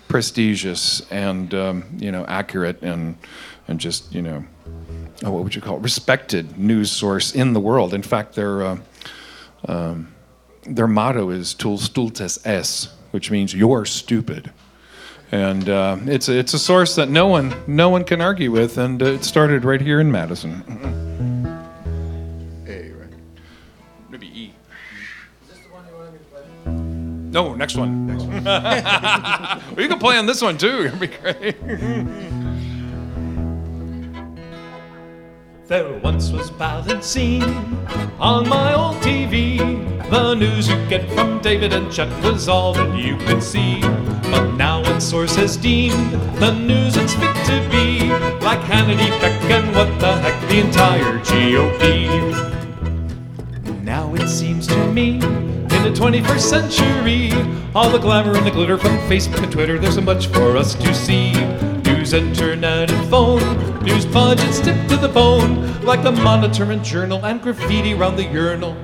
prestigious 0.08 1.02
and, 1.12 1.54
um, 1.54 1.84
you 1.98 2.10
know, 2.10 2.24
accurate 2.26 2.82
and, 2.82 3.18
and 3.68 3.82
just, 3.82 4.15
you 4.15 4.22
know, 4.22 4.46
uh, 5.26 5.30
what 5.30 5.44
would 5.44 5.56
you 5.56 5.62
call 5.62 5.76
it, 5.76 5.82
respected 5.82 6.58
news 6.58 6.89
source 6.89 7.36
in 7.36 7.52
the 7.52 7.60
world. 7.60 7.94
In 7.94 8.02
fact, 8.02 8.36
their 8.36 8.63
uh, 8.63 8.78
um, 9.68 10.15
their 10.65 10.88
motto 10.88 11.32
is 11.32 11.54
"Tu 11.54 11.76
stultus 11.76 12.39
es," 12.46 12.94
which 13.12 13.30
means 13.30 13.54
"You're 13.54 13.84
stupid." 13.84 14.54
And 15.34 15.68
uh, 15.68 15.98
it's 16.06 16.30
a, 16.30 16.38
it's 16.39 16.54
a 16.54 16.60
source 16.60 16.96
that 16.96 17.10
no 17.10 17.28
one 17.28 17.54
no 17.68 17.89
one 17.89 18.06
can 18.06 18.22
argue 18.22 18.52
with, 18.52 18.78
and 18.78 19.04
uh, 19.04 19.08
it 19.08 19.26
started 19.26 19.65
right 19.65 19.82
here 19.82 20.00
in 20.00 20.10
Madison. 20.10 21.29
No, 27.32 27.54
next 27.54 27.76
one. 27.76 28.08
Next 28.08 28.24
one. 28.24 28.44
well, 28.44 29.62
you 29.78 29.88
can 29.88 30.00
play 30.00 30.18
on 30.18 30.26
this 30.26 30.42
one 30.42 30.58
too. 30.58 30.86
It'd 30.86 31.00
be 31.00 31.08
great. 31.08 31.56
There 35.68 36.00
once 36.00 36.32
was 36.32 36.50
balancing 36.50 37.44
on 38.20 38.50
my 38.50 38.74
old 38.74 38.96
TV. 39.04 39.60
The 40.10 40.34
news 40.34 40.68
you 40.68 40.76
get 40.88 41.08
from 41.12 41.39
David 41.42 41.72
and 41.74 41.92
Chuck 41.92 42.10
was 42.24 42.50
all 42.50 42.74
that 42.74 42.98
you 42.98 43.15
could 43.18 43.44
see. 43.44 43.80
But 44.32 44.54
now 44.56 44.82
one 44.82 45.00
source 45.00 45.36
has 45.36 45.56
deemed 45.56 46.13
the 46.39 46.52
news 46.52 46.98
it's 46.98 47.13
fit 47.13 47.36
to 47.46 47.70
be 47.70 48.10
like 48.44 48.62
Hannity, 48.62 49.10
Beck, 49.22 49.39
and 49.52 49.76
what 49.76 50.00
the 50.00 50.13
heck, 50.18 50.50
the 50.50 50.60
entire 50.62 51.20
GOP. 51.20 52.10
Now 53.84 54.15
it 54.15 54.28
seems 54.28 54.65
to 54.65 54.92
me, 54.92 55.20
in 55.80 55.94
the 55.94 56.00
21st 56.00 56.39
century, 56.39 57.32
all 57.74 57.89
the 57.89 57.98
glamour 57.98 58.36
and 58.36 58.46
the 58.46 58.52
glitter 58.52 58.78
from 58.78 58.98
Facebook 59.10 59.42
and 59.44 59.52
Twitter, 59.52 59.80
there's 59.80 59.96
so 59.96 60.02
much 60.02 60.28
for 60.28 60.58
us 60.58 60.76
to 60.76 60.94
see. 60.94 61.32
News, 61.84 62.13
internet, 62.13 62.92
and 62.92 63.10
phone, 63.10 63.39
news 63.84 64.06
budgets 64.06 64.58
stick 64.58 64.76
to 64.89 64.98
the 64.98 65.08
bone, 65.08 65.82
like 65.84 66.04
the 66.04 66.12
monitor 66.12 66.72
and 66.72 66.84
journal 66.84 67.26
and 67.26 67.42
graffiti 67.42 67.94
round 67.94 68.18
the 68.18 68.26
urinal. 68.26 68.76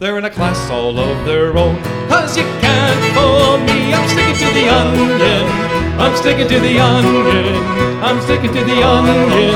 They're 0.00 0.18
in 0.18 0.24
a 0.26 0.30
class 0.30 0.70
all 0.70 0.98
of 0.98 1.24
their 1.24 1.56
own. 1.56 1.82
Cause 2.08 2.36
you 2.36 2.44
can't 2.60 3.14
fool 3.14 3.58
me, 3.58 3.94
I'm 3.94 4.06
sticking 4.08 4.36
to 4.36 4.54
the 4.54 4.68
onion. 4.68 5.74
I'm 5.98 6.16
sticking 6.16 6.48
to 6.48 6.60
the 6.60 6.78
onion. 6.78 7.54
I'm 8.02 8.20
sticking 8.20 8.52
to 8.52 8.64
the 8.64 8.82
onion. 8.82 9.54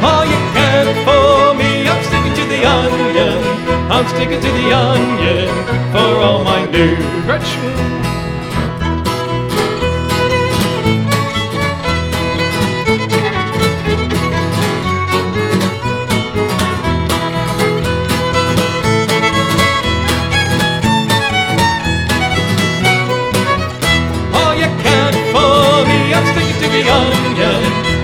Oh, 0.00 0.22
you 0.24 0.40
can't 0.56 0.96
fool 1.04 1.54
me, 1.54 1.86
I'm 1.86 2.02
sticking 2.04 2.34
to 2.34 2.48
the 2.48 2.64
onion. 2.64 3.55
I'm 3.88 4.06
sticking 4.08 4.40
to 4.40 4.50
the 4.58 4.72
onion 4.72 5.48
for 5.92 6.20
all 6.20 6.42
my 6.42 6.66
onion. 6.66 6.98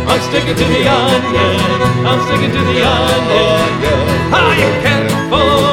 I'm 0.09 0.21
sticking 0.21 0.57
to 0.57 0.65
the 0.65 0.89
onion. 0.89 2.07
I'm 2.07 2.21
sticking 2.27 2.53
to 2.53 2.63
the 2.71 2.83
onion. 2.85 3.73
Oh, 4.35 4.53
you 4.59 4.71
can't 4.83 5.11
fool 5.31 5.72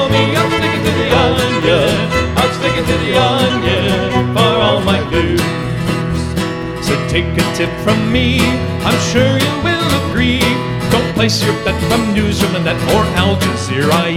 Onion 2.89 4.33
for 4.33 4.51
all 4.65 4.81
my 4.81 4.99
news. 5.09 5.41
So 6.85 6.93
take 7.07 7.25
a 7.25 7.45
tip 7.55 7.69
from 7.85 8.11
me. 8.11 8.39
I'm 8.81 8.99
sure 9.11 9.37
you 9.37 9.53
will 9.61 9.89
agree. 10.09 10.41
Don't 10.89 11.13
place 11.13 11.43
your 11.43 11.53
bet 11.63 11.77
from 11.89 12.13
news 12.13 12.41
from 12.41 12.53
the 12.53 12.59
net 12.59 12.79
or 12.95 13.03
Al 13.21 13.35
Jazeera. 13.37 14.09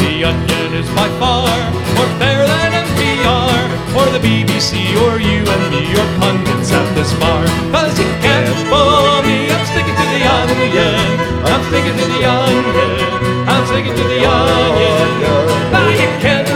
The 0.00 0.24
onion 0.24 0.74
is 0.74 0.88
by 0.92 1.08
far 1.20 1.48
more 1.96 2.10
fair 2.20 2.44
than 2.46 2.70
NPR 2.84 3.64
or 3.96 4.06
the 4.12 4.20
BBC 4.20 4.92
or 5.04 5.16
you 5.20 5.40
and 5.40 5.64
me 5.72 5.82
or 5.96 6.08
pundits 6.20 6.72
at 6.72 6.86
this 6.94 7.12
bar. 7.20 7.44
Cause 7.72 7.98
you 7.98 8.08
can't 8.20 8.48
fool 8.68 9.22
me. 9.24 9.48
I'm 9.48 9.64
sticking 9.72 9.96
to 9.96 10.06
the 10.12 10.22
onion. 10.36 11.16
I'm 11.48 11.62
sticking 11.68 11.96
to 11.96 12.06
the 12.12 12.20
onion. 12.28 13.48
I'm 13.48 13.64
sticking 13.66 13.96
to 13.96 14.04
the 14.12 14.20
onion. 14.28 15.08
Now 15.72 15.88
you 15.88 16.10
can't 16.20 16.55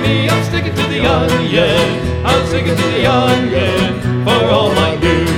me. 0.00 0.28
I'm 0.28 0.42
sticking 0.44 0.74
to 0.74 0.82
the 0.88 1.00
onion. 1.06 2.26
I'm 2.26 2.46
sticking 2.46 2.76
to 2.76 2.86
the 2.96 3.06
onion 3.06 4.24
for 4.24 4.44
all 4.50 4.72
my 4.74 4.96
news. 4.96 5.28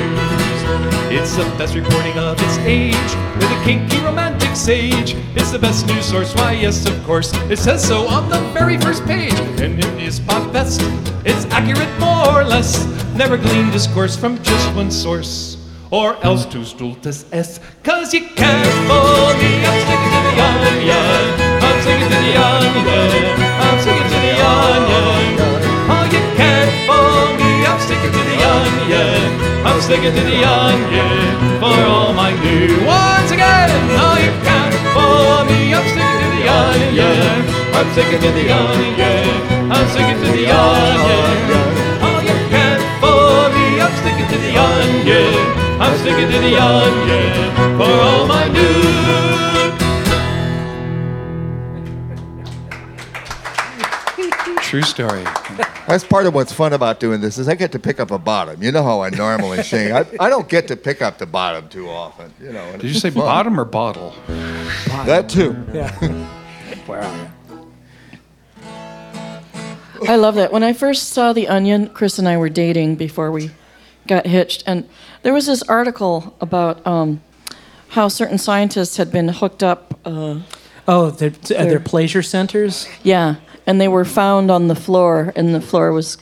It's 1.12 1.34
the 1.36 1.44
best 1.58 1.74
reporting 1.74 2.16
of 2.18 2.40
its 2.40 2.58
age, 2.58 2.94
with 3.34 3.50
a 3.50 3.60
kinky 3.64 3.98
romantic 3.98 4.54
sage. 4.54 5.16
It's 5.34 5.50
the 5.50 5.58
best 5.58 5.86
news 5.88 6.04
source, 6.06 6.34
why 6.36 6.52
yes, 6.52 6.86
of 6.86 7.02
course. 7.04 7.32
It 7.50 7.58
says 7.58 7.86
so 7.86 8.06
on 8.06 8.28
the 8.28 8.38
very 8.54 8.78
first 8.78 9.04
page, 9.04 9.34
and 9.60 9.78
it 9.78 10.00
is 10.00 10.20
pop 10.20 10.52
best. 10.52 10.80
It's 11.24 11.46
accurate 11.46 11.90
more 11.98 12.40
or 12.40 12.44
less, 12.44 12.86
never 13.16 13.36
glean 13.36 13.70
discourse 13.70 14.16
from 14.16 14.40
just 14.42 14.74
one 14.74 14.90
source. 14.90 15.56
Or 15.90 16.14
else 16.24 16.46
tu 16.46 16.64
stultus 16.64 17.26
es, 17.32 17.58
cause 17.82 18.14
you 18.14 18.20
can't 18.38 18.64
fool 18.86 19.34
me. 19.42 19.66
I'm 19.66 19.80
sticking 19.82 20.12
to 20.14 20.20
the 20.30 20.34
onion. 20.46 21.40
I'm 21.60 21.82
sticking 21.82 22.06
to 22.06 22.18
the 22.22 22.34
onion. 22.38 23.42
I'm 23.58 23.80
sticking 23.80 23.99
onion. 24.80 25.60
Oh, 25.92 26.04
you 26.14 26.22
can't 26.40 26.72
fool 26.86 27.36
me. 27.40 27.50
I'm 27.68 27.80
sticking 27.80 28.12
to 28.12 28.22
the 28.30 28.38
onion. 28.40 29.28
I'm 29.66 29.80
sticking 29.80 30.14
to 30.14 30.22
the 30.22 30.38
onion 30.44 31.60
for 31.60 31.76
all 31.92 32.12
my 32.12 32.30
new. 32.44 32.84
Once 32.86 33.30
again. 33.30 33.68
All 34.00 34.18
you 34.18 34.32
can 34.46 34.70
for 34.96 35.44
me, 35.48 35.74
I'm 35.76 35.86
sticking 35.92 36.20
to 36.22 36.28
the 36.36 36.44
onion. 36.48 37.36
I'm 37.76 37.88
sticking 37.92 38.20
to 38.24 38.30
the 38.38 38.46
onion. 38.50 39.26
I'm 39.70 39.86
sticking 39.92 40.18
to 40.22 40.28
the 40.32 40.44
onion. 40.50 41.36
All 42.02 42.20
you 42.22 42.36
can 42.52 42.78
for 43.00 43.52
me, 43.54 43.66
I'm 43.84 43.94
sticking 44.00 44.28
to 44.32 44.38
the 44.44 44.52
onion. 44.56 45.34
I'm 45.80 45.94
sticking 45.98 46.28
to 46.32 46.38
the 46.46 46.54
onion 46.56 47.78
for 47.78 47.92
all 48.08 48.26
my 48.26 48.48
news. 48.48 48.79
True 54.70 54.82
story. 54.82 55.24
That's 55.88 56.04
part 56.04 56.26
of 56.26 56.34
what's 56.34 56.52
fun 56.52 56.72
about 56.72 57.00
doing 57.00 57.20
this 57.20 57.38
is 57.38 57.48
I 57.48 57.56
get 57.56 57.72
to 57.72 57.80
pick 57.80 57.98
up 57.98 58.12
a 58.12 58.18
bottom. 58.20 58.62
You 58.62 58.70
know 58.70 58.84
how 58.84 59.00
I 59.02 59.10
normally 59.10 59.62
sing. 59.64 59.92
I, 59.92 60.06
I 60.20 60.28
don't 60.30 60.48
get 60.48 60.68
to 60.68 60.76
pick 60.76 61.02
up 61.02 61.18
the 61.18 61.26
bottom 61.26 61.68
too 61.68 61.88
often. 61.90 62.32
You 62.40 62.52
know. 62.52 62.70
Did 62.76 62.84
you 62.84 62.94
say 62.94 63.10
fun. 63.10 63.24
bottom 63.24 63.58
or 63.58 63.64
bottle? 63.64 64.14
That 65.06 65.28
too. 65.28 65.56
Yeah. 65.72 65.90
Where 66.86 67.02
are 67.02 67.16
you? 67.16 67.28
I 70.08 70.14
love 70.14 70.36
that. 70.36 70.52
When 70.52 70.62
I 70.62 70.72
first 70.72 71.08
saw 71.08 71.32
The 71.32 71.48
Onion, 71.48 71.88
Chris 71.88 72.20
and 72.20 72.28
I 72.28 72.36
were 72.36 72.48
dating 72.48 72.94
before 72.94 73.32
we 73.32 73.50
got 74.06 74.24
hitched, 74.24 74.62
and 74.68 74.88
there 75.22 75.34
was 75.34 75.46
this 75.46 75.64
article 75.64 76.36
about 76.40 76.86
um, 76.86 77.22
how 77.88 78.06
certain 78.06 78.38
scientists 78.38 78.98
had 78.98 79.10
been 79.10 79.26
hooked 79.30 79.64
up. 79.64 79.98
Uh, 80.04 80.42
Oh, 80.88 81.10
they're, 81.10 81.30
uh, 81.30 81.64
they're 81.64 81.78
pleasure 81.80 82.22
centers. 82.22 82.88
yeah, 83.04 83.36
and 83.70 83.80
they 83.80 83.86
were 83.86 84.04
found 84.04 84.50
on 84.50 84.66
the 84.66 84.74
floor, 84.74 85.32
and 85.36 85.54
the 85.54 85.60
floor 85.60 85.92
was 85.92 86.18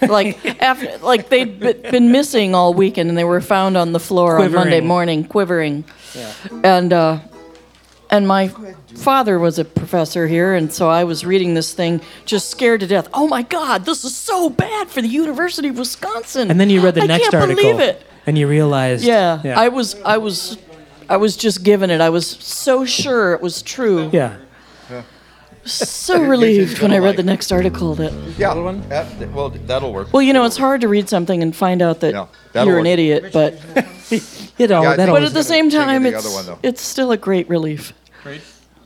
like 0.00 0.62
after 0.62 0.96
like 0.98 1.28
they'd 1.28 1.60
be- 1.60 1.74
been 1.74 2.10
missing 2.10 2.54
all 2.54 2.72
weekend, 2.72 3.10
and 3.10 3.18
they 3.18 3.24
were 3.24 3.42
found 3.42 3.76
on 3.76 3.92
the 3.92 4.00
floor 4.00 4.40
on 4.40 4.50
Monday 4.52 4.80
morning, 4.80 5.22
quivering. 5.22 5.84
yeah. 6.14 6.32
And 6.64 6.92
uh, 6.94 7.18
and 8.10 8.26
my 8.26 8.48
father 8.96 9.38
was 9.38 9.58
a 9.58 9.66
professor 9.66 10.26
here, 10.26 10.54
and 10.54 10.72
so 10.72 10.88
I 10.88 11.04
was 11.04 11.26
reading 11.26 11.52
this 11.52 11.74
thing, 11.74 12.00
just 12.24 12.48
scared 12.48 12.80
to 12.80 12.86
death. 12.86 13.06
Oh 13.12 13.28
my 13.28 13.42
God, 13.42 13.84
this 13.84 14.02
is 14.02 14.16
so 14.16 14.48
bad 14.48 14.88
for 14.88 15.02
the 15.02 15.08
University 15.08 15.68
of 15.68 15.76
Wisconsin. 15.76 16.50
And 16.50 16.58
then 16.58 16.70
you 16.70 16.80
read 16.80 16.94
the 16.94 17.02
I 17.02 17.06
next 17.06 17.34
article. 17.34 17.94
And 18.24 18.38
you 18.38 18.48
realized. 18.48 19.04
Yeah, 19.04 19.42
I 19.44 19.68
was, 19.68 20.00
I 20.02 20.16
was, 20.18 20.56
I 21.08 21.16
was 21.18 21.36
just 21.36 21.64
given 21.64 21.90
it. 21.90 22.00
I 22.00 22.08
was 22.10 22.26
so 22.26 22.84
sure 22.86 23.34
it 23.34 23.42
was 23.42 23.60
true. 23.62 24.08
Yeah. 24.12 24.36
So 25.64 26.20
relieved 26.22 26.80
when 26.82 26.92
I 26.92 26.98
read 26.98 27.16
the 27.16 27.22
next 27.22 27.52
article 27.52 27.94
that. 27.96 28.12
Yeah. 28.36 28.52
That, 28.88 29.30
well, 29.32 29.50
that'll 29.50 29.92
work. 29.92 30.12
Well, 30.12 30.22
you 30.22 30.32
know, 30.32 30.44
it's 30.44 30.56
hard 30.56 30.80
to 30.80 30.88
read 30.88 31.08
something 31.08 31.42
and 31.42 31.54
find 31.54 31.80
out 31.80 32.00
that 32.00 32.12
Yeah, 32.14 32.26
that'll 32.52 32.68
you're 32.68 32.78
an 32.78 32.84
work. 32.84 32.92
idiot, 32.92 33.30
but 33.32 33.54
You 34.58 34.66
know, 34.68 34.82
Yeah, 34.82 34.90
I 34.90 34.96
that 34.96 35.06
think- 35.06 35.08
but 35.08 35.08
always, 35.10 35.28
at 35.30 35.34
the 35.34 35.42
same 35.44 35.70
Think 35.70 35.80
of 35.80 35.86
time, 35.86 36.02
the 36.02 36.08
it's 36.10 36.26
other 36.26 36.34
one, 36.34 36.46
though. 36.46 36.58
it's 36.62 36.82
still 36.82 37.10
a 37.12 37.16
great 37.16 37.48
relief. 37.48 37.92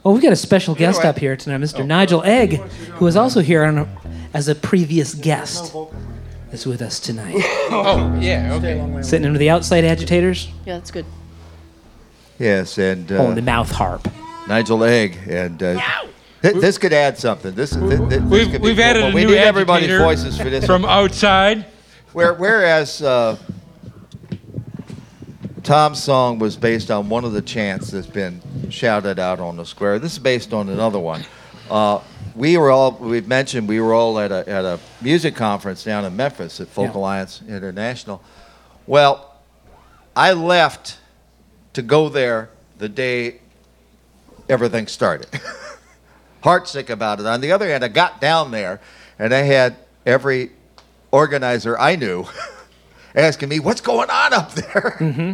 well, 0.05 0.15
we've 0.15 0.23
got 0.23 0.33
a 0.33 0.37
special 0.37 0.75
guest 0.75 1.05
up 1.05 1.19
here 1.19 1.37
tonight, 1.37 1.61
Mr. 1.61 1.85
Nigel 1.85 2.23
Egg, 2.25 2.59
who 2.99 3.07
is 3.07 3.17
also 3.17 3.41
here 3.41 3.65
on 3.65 3.79
a, 3.79 3.89
as 4.35 4.47
a 4.49 4.55
previous 4.55 5.15
guest. 5.15 5.75
Is 6.53 6.65
with 6.67 6.81
us 6.83 7.01
tonight. 7.01 7.35
Oh, 7.69 8.17
yeah, 8.21 8.55
okay. 8.55 9.03
Sitting 9.03 9.27
under 9.27 9.39
the 9.39 9.51
outside 9.51 9.85
agitators. 9.85 10.47
Yeah, 10.65 10.75
that's 10.75 10.93
good. 10.93 11.05
Yes, 12.39 12.79
and 12.79 13.11
Oh, 13.11 13.25
uh, 13.25 13.29
and 13.29 13.37
the 13.37 13.43
mouth 13.43 13.73
harp. 13.73 14.07
Nigel 14.47 14.85
Egg, 14.85 15.19
and 15.29 15.61
uh, 15.61 15.73
th- 15.73 16.11
this 16.43 16.79
could 16.79 16.93
add 16.93 17.19
something. 17.19 17.55
This, 17.55 17.71
th- 17.71 17.83
th- 17.89 18.01
this 18.09 18.21
We've, 18.23 18.51
could 18.51 18.61
be 18.63 18.69
we've 18.69 18.77
cool, 18.77 18.85
added 18.85 19.03
a 19.05 19.15
we 19.15 19.25
new 19.25 19.31
need 19.33 19.39
everybody's 19.39 19.97
voices 19.99 20.37
for 20.39 20.49
this. 20.51 20.65
from 20.67 20.85
outside. 20.85 21.67
Where, 22.13 22.35
whereas 22.35 23.03
uh, 23.03 23.37
Tom's 25.63 26.03
song 26.03 26.39
was 26.39 26.57
based 26.57 26.91
on 26.91 27.09
one 27.09 27.25
of 27.25 27.33
the 27.33 27.43
chants 27.43 27.91
that's 27.91 28.07
been 28.07 28.41
shouted 28.71 29.19
out 29.19 29.41
on 29.41 29.57
the 29.57 29.65
square. 29.67 29.99
This 29.99 30.13
is 30.13 30.19
based 30.19 30.53
on 30.53 30.69
another 30.69 30.99
one. 31.01 31.25
Uh, 31.69 32.01
we 32.37 32.57
were 32.57 32.71
all, 32.71 32.93
we've 32.93 33.27
mentioned, 33.27 33.67
we 33.67 33.81
were 33.81 33.93
all 33.95 34.19
at 34.21 34.31
a, 34.31 34.49
at 34.49 34.65
a 34.65 34.79
music 35.01 35.35
conference 35.35 35.83
down 35.83 36.05
in 36.05 36.15
Memphis 36.15 36.61
at 36.61 36.69
Folk 36.69 36.93
Yeah. 36.93 36.99
Alliance 36.99 37.43
International. 37.49 38.23
Well, 38.87 39.35
I 40.15 40.33
left 40.33 40.99
to 41.73 41.83
go 41.83 42.09
there 42.09 42.51
the 42.79 42.89
day 42.89 43.41
everything 44.49 44.87
started. 44.87 45.27
Heartsick 46.47 46.91
about 46.91 47.19
it. 47.19 47.27
On 47.27 47.41
the 47.41 47.51
other 47.51 47.69
hand, 47.69 47.85
I 47.85 47.89
got 47.89 48.21
down 48.21 48.53
there 48.53 48.81
and 49.19 49.35
I 49.35 49.41
had 49.41 49.77
every 50.07 50.53
organizer 51.11 51.77
I 51.79 51.97
knew 51.97 52.25
asking 53.17 53.49
me, 53.49 53.59
what's 53.59 53.81
going 53.81 54.11
on 54.11 54.33
up 54.33 54.53
there? 54.53 54.97
Mm-hmm. 55.07 55.33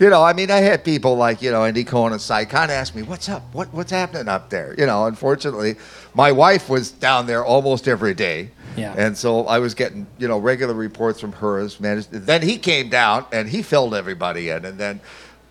You 0.00 0.10
know, 0.10 0.24
I 0.24 0.32
mean, 0.32 0.50
I 0.50 0.56
had 0.56 0.82
people 0.82 1.16
like, 1.16 1.40
you 1.40 1.52
know, 1.52 1.64
Andy 1.64 1.84
Cohen 1.84 2.12
and 2.12 2.48
Khan 2.50 2.68
ask 2.68 2.96
me, 2.96 3.02
what's 3.02 3.28
up? 3.28 3.42
What, 3.52 3.72
what's 3.72 3.92
happening 3.92 4.26
up 4.26 4.50
there? 4.50 4.74
You 4.76 4.86
know, 4.86 5.06
unfortunately, 5.06 5.76
my 6.14 6.32
wife 6.32 6.68
was 6.68 6.90
down 6.90 7.28
there 7.28 7.44
almost 7.44 7.86
every 7.86 8.12
day. 8.12 8.50
Yeah. 8.76 8.92
And 8.98 9.16
so 9.16 9.46
I 9.46 9.60
was 9.60 9.74
getting, 9.74 10.08
you 10.18 10.26
know, 10.26 10.38
regular 10.38 10.74
reports 10.74 11.20
from 11.20 11.30
her 11.34 11.60
as 11.60 11.78
managed. 11.78 12.10
Then 12.10 12.42
he 12.42 12.58
came 12.58 12.88
down 12.88 13.24
and 13.30 13.48
he 13.48 13.62
filled 13.62 13.94
everybody 13.94 14.48
in. 14.48 14.64
And 14.64 14.78
then, 14.78 15.00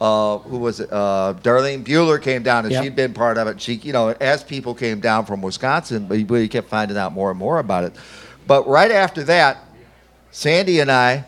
uh, 0.03 0.37
who 0.39 0.57
was 0.57 0.81
it? 0.81 0.91
Uh, 0.91 1.33
Darlene 1.43 1.81
Bueller 1.81 2.21
came 2.21 2.43
down 2.43 2.65
and 2.65 2.73
Yep. 2.73 2.83
she'd 2.83 2.95
been 2.95 3.13
part 3.13 3.37
of 3.37 3.47
it. 3.47 3.61
She, 3.61 3.75
you 3.75 3.93
know, 3.93 4.09
as 4.09 4.43
people 4.43 4.75
came 4.75 4.99
down 4.99 5.25
from 5.25 5.41
Wisconsin, 5.41 6.09
we, 6.09 6.25
we 6.25 6.49
kept 6.49 6.67
finding 6.67 6.97
out 6.97 7.13
more 7.13 7.29
and 7.29 7.39
more 7.39 7.59
about 7.59 7.85
it. 7.85 7.93
But 8.45 8.67
right 8.67 8.91
after 8.91 9.23
that, 9.23 9.59
Sandy 10.29 10.81
and 10.81 10.91
I, 10.91 11.23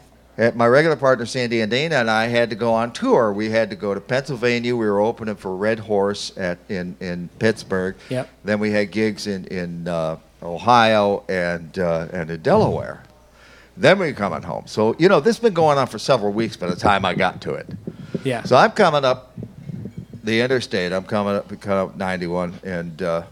my 0.56 0.68
regular 0.68 0.98
partner 0.98 1.26
Sandy 1.26 1.62
and 1.62 1.72
Dana 1.72 1.96
and 1.96 2.12
I 2.12 2.26
had 2.28 2.50
to 2.50 2.58
go 2.58 2.74
on 2.74 2.92
tour. 2.92 3.32
We 3.32 3.50
had 3.50 3.70
to 3.70 3.78
go 3.78 3.94
to 3.94 4.02
Pennsylvania. 4.02 4.76
We 4.76 4.86
were 4.86 5.00
opening 5.00 5.36
for 5.36 5.56
Red 5.56 5.80
Horse 5.80 6.34
at 6.36 6.58
in 6.68 6.98
in 7.00 7.30
Pittsburgh. 7.40 7.96
Yep. 8.10 8.28
Then 8.44 8.60
we 8.60 8.72
had 8.72 8.92
gigs 8.92 9.28
in 9.28 9.46
in 9.46 9.88
uh, 9.88 10.18
Ohio 10.44 11.24
and 11.30 11.80
uh, 11.80 12.08
and 12.12 12.30
in 12.30 12.42
Delaware. 12.42 13.04
Then 13.78 13.98
we 14.00 14.08
were 14.08 14.14
coming 14.14 14.42
home. 14.42 14.64
So 14.68 14.94
you 15.00 15.08
know 15.08 15.22
this 15.22 15.38
has 15.38 15.42
been 15.42 15.54
going 15.54 15.78
on 15.78 15.88
for 15.88 16.00
several 16.00 16.34
weeks 16.34 16.58
by 16.58 16.68
the 16.68 16.76
time 16.76 17.06
I 17.06 17.14
got 17.14 17.40
to 17.44 17.54
it. 17.54 17.70
Yeah. 18.24 18.44
So 18.44 18.56
I'm 18.56 18.72
coming 18.72 19.06
up 19.06 19.36
the 20.24 20.42
interstate. 20.42 20.92
I'm 20.92 21.04
coming 21.04 21.36
up, 21.36 21.48
coming 21.62 21.90
up 21.90 21.96
91, 21.96 22.60
and 22.64 23.02
uh, 23.02 23.24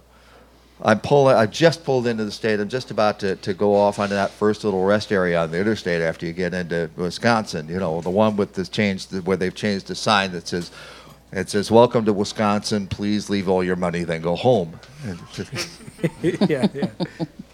I'm 0.82 1.00
pulling. 1.00 1.36
I 1.36 1.46
just 1.46 1.84
pulled 1.84 2.08
into 2.08 2.26
the 2.26 2.32
state. 2.32 2.60
I'm 2.60 2.70
just 2.70 2.92
about 2.92 3.20
to, 3.20 3.36
to 3.38 3.54
go 3.54 3.76
off 3.76 4.00
onto 4.00 4.16
that 4.16 4.32
first 4.32 4.64
little 4.64 4.84
rest 4.84 5.12
area 5.12 5.42
on 5.42 5.52
the 5.52 5.60
interstate 5.60 6.02
after 6.02 6.26
you 6.26 6.34
get 6.34 6.54
into 6.54 6.90
Wisconsin. 6.96 7.68
You 7.68 7.80
know, 7.80 8.02
the 8.02 8.10
one 8.10 8.36
with 8.36 8.54
the 8.54 8.66
change 8.66 9.10
where 9.12 9.38
they've 9.38 9.56
changed 9.56 9.88
the 9.88 9.96
sign 9.96 10.32
that 10.34 10.48
says. 10.48 10.72
It 11.36 11.50
says, 11.50 11.72
"Welcome 11.72 12.06
to 12.06 12.14
Wisconsin. 12.14 12.86
Please 12.86 13.28
leave 13.28 13.50
all 13.50 13.64
your 13.64 13.76
money, 13.76 14.04
then 14.04 14.22
go 14.22 14.36
home." 14.36 14.80
And 15.04 15.20
yeah, 16.22 16.68
yeah. 16.72 16.90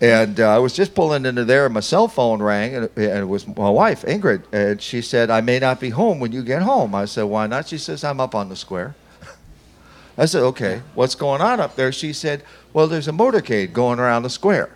and 0.01 0.37
uh, 0.37 0.53
I 0.53 0.57
was 0.57 0.73
just 0.73 0.93
pulling 0.93 1.25
into 1.25 1.45
there, 1.45 1.63
and 1.63 1.73
my 1.73 1.79
cell 1.79 2.09
phone 2.09 2.41
rang, 2.41 2.75
and, 2.75 2.89
and 2.97 3.19
it 3.19 3.27
was 3.27 3.47
my 3.47 3.69
wife, 3.69 4.01
Ingrid, 4.01 4.43
and 4.51 4.81
she 4.81 5.01
said, 5.01 5.29
"I 5.29 5.39
may 5.39 5.59
not 5.59 5.79
be 5.79 5.91
home 5.91 6.19
when 6.19 6.33
you 6.33 6.43
get 6.43 6.61
home." 6.61 6.93
I 6.93 7.05
said, 7.05 7.23
"Why 7.23 7.47
not?" 7.47 7.69
She 7.69 7.77
says, 7.77 8.03
"I'm 8.03 8.19
up 8.19 8.35
on 8.35 8.49
the 8.49 8.57
square." 8.57 8.95
I 10.17 10.25
said, 10.25 10.43
"Okay, 10.43 10.81
what's 10.93 11.15
going 11.15 11.39
on 11.39 11.61
up 11.61 11.77
there?" 11.77 11.93
She 11.93 12.11
said, 12.11 12.43
"Well, 12.73 12.87
there's 12.87 13.07
a 13.07 13.13
motorcade 13.13 13.71
going 13.71 13.99
around 13.99 14.23
the 14.23 14.29
square. 14.29 14.69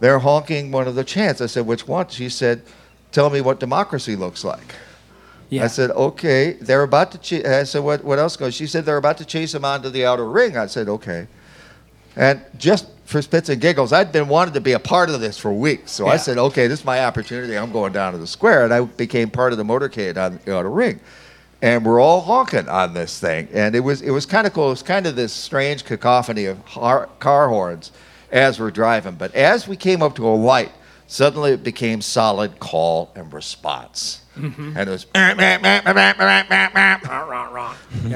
They're 0.00 0.18
honking 0.18 0.72
one 0.72 0.88
of 0.88 0.96
the 0.96 1.04
chants." 1.04 1.40
I 1.40 1.46
said, 1.46 1.68
"Which 1.68 1.86
one?" 1.86 2.08
She 2.08 2.30
said, 2.30 2.62
"Tell 3.12 3.30
me 3.30 3.40
what 3.40 3.60
democracy 3.60 4.16
looks 4.16 4.42
like." 4.42 4.74
Yeah. 5.48 5.64
I 5.64 5.66
said, 5.68 5.90
okay. 5.92 6.52
They're 6.54 6.82
about 6.82 7.12
to. 7.12 7.18
Ch-. 7.18 7.44
I 7.44 7.64
said, 7.64 7.82
what? 7.82 8.04
What 8.04 8.18
else 8.18 8.36
goes? 8.36 8.54
She 8.54 8.66
said 8.66 8.84
they're 8.84 8.96
about 8.96 9.18
to 9.18 9.24
chase 9.24 9.54
him 9.54 9.64
onto 9.64 9.88
the 9.90 10.04
outer 10.04 10.28
ring. 10.28 10.56
I 10.56 10.66
said, 10.66 10.88
okay. 10.88 11.26
And 12.16 12.44
just 12.56 12.86
for 13.04 13.22
spits 13.22 13.48
and 13.48 13.60
giggles, 13.60 13.92
I'd 13.92 14.10
been 14.10 14.26
wanting 14.26 14.54
to 14.54 14.60
be 14.60 14.72
a 14.72 14.78
part 14.78 15.10
of 15.10 15.20
this 15.20 15.38
for 15.38 15.52
weeks. 15.52 15.92
So 15.92 16.06
I 16.08 16.16
said, 16.16 16.38
okay, 16.38 16.66
this 16.66 16.80
is 16.80 16.84
my 16.84 17.04
opportunity. 17.04 17.56
I'm 17.56 17.70
going 17.70 17.92
down 17.92 18.12
to 18.12 18.18
the 18.18 18.26
square, 18.26 18.64
and 18.64 18.72
I 18.74 18.80
became 18.80 19.30
part 19.30 19.52
of 19.52 19.58
the 19.58 19.64
motorcade 19.64 20.16
on 20.16 20.40
the 20.44 20.56
outer 20.56 20.70
ring. 20.70 20.98
And 21.62 21.84
we're 21.86 22.00
all 22.00 22.20
honking 22.20 22.68
on 22.68 22.92
this 22.94 23.18
thing, 23.18 23.48
and 23.52 23.74
it 23.74 23.80
was 23.80 24.02
it 24.02 24.10
was 24.10 24.26
kind 24.26 24.46
of 24.46 24.52
cool. 24.52 24.66
It 24.66 24.70
was 24.70 24.82
kind 24.82 25.06
of 25.06 25.16
this 25.16 25.32
strange 25.32 25.84
cacophony 25.84 26.46
of 26.46 26.58
har- 26.66 27.08
car 27.18 27.48
horns 27.48 27.92
as 28.30 28.60
we're 28.60 28.70
driving. 28.70 29.14
But 29.14 29.34
as 29.34 29.66
we 29.66 29.76
came 29.76 30.02
up 30.02 30.14
to 30.16 30.26
a 30.26 30.36
light, 30.36 30.72
suddenly 31.06 31.52
it 31.52 31.64
became 31.64 32.02
solid 32.02 32.58
call 32.58 33.10
and 33.14 33.32
response, 33.32 34.20
Mm-hmm. 34.36 34.76
and 34.76 34.88
it 34.88 34.92
was 34.92 35.06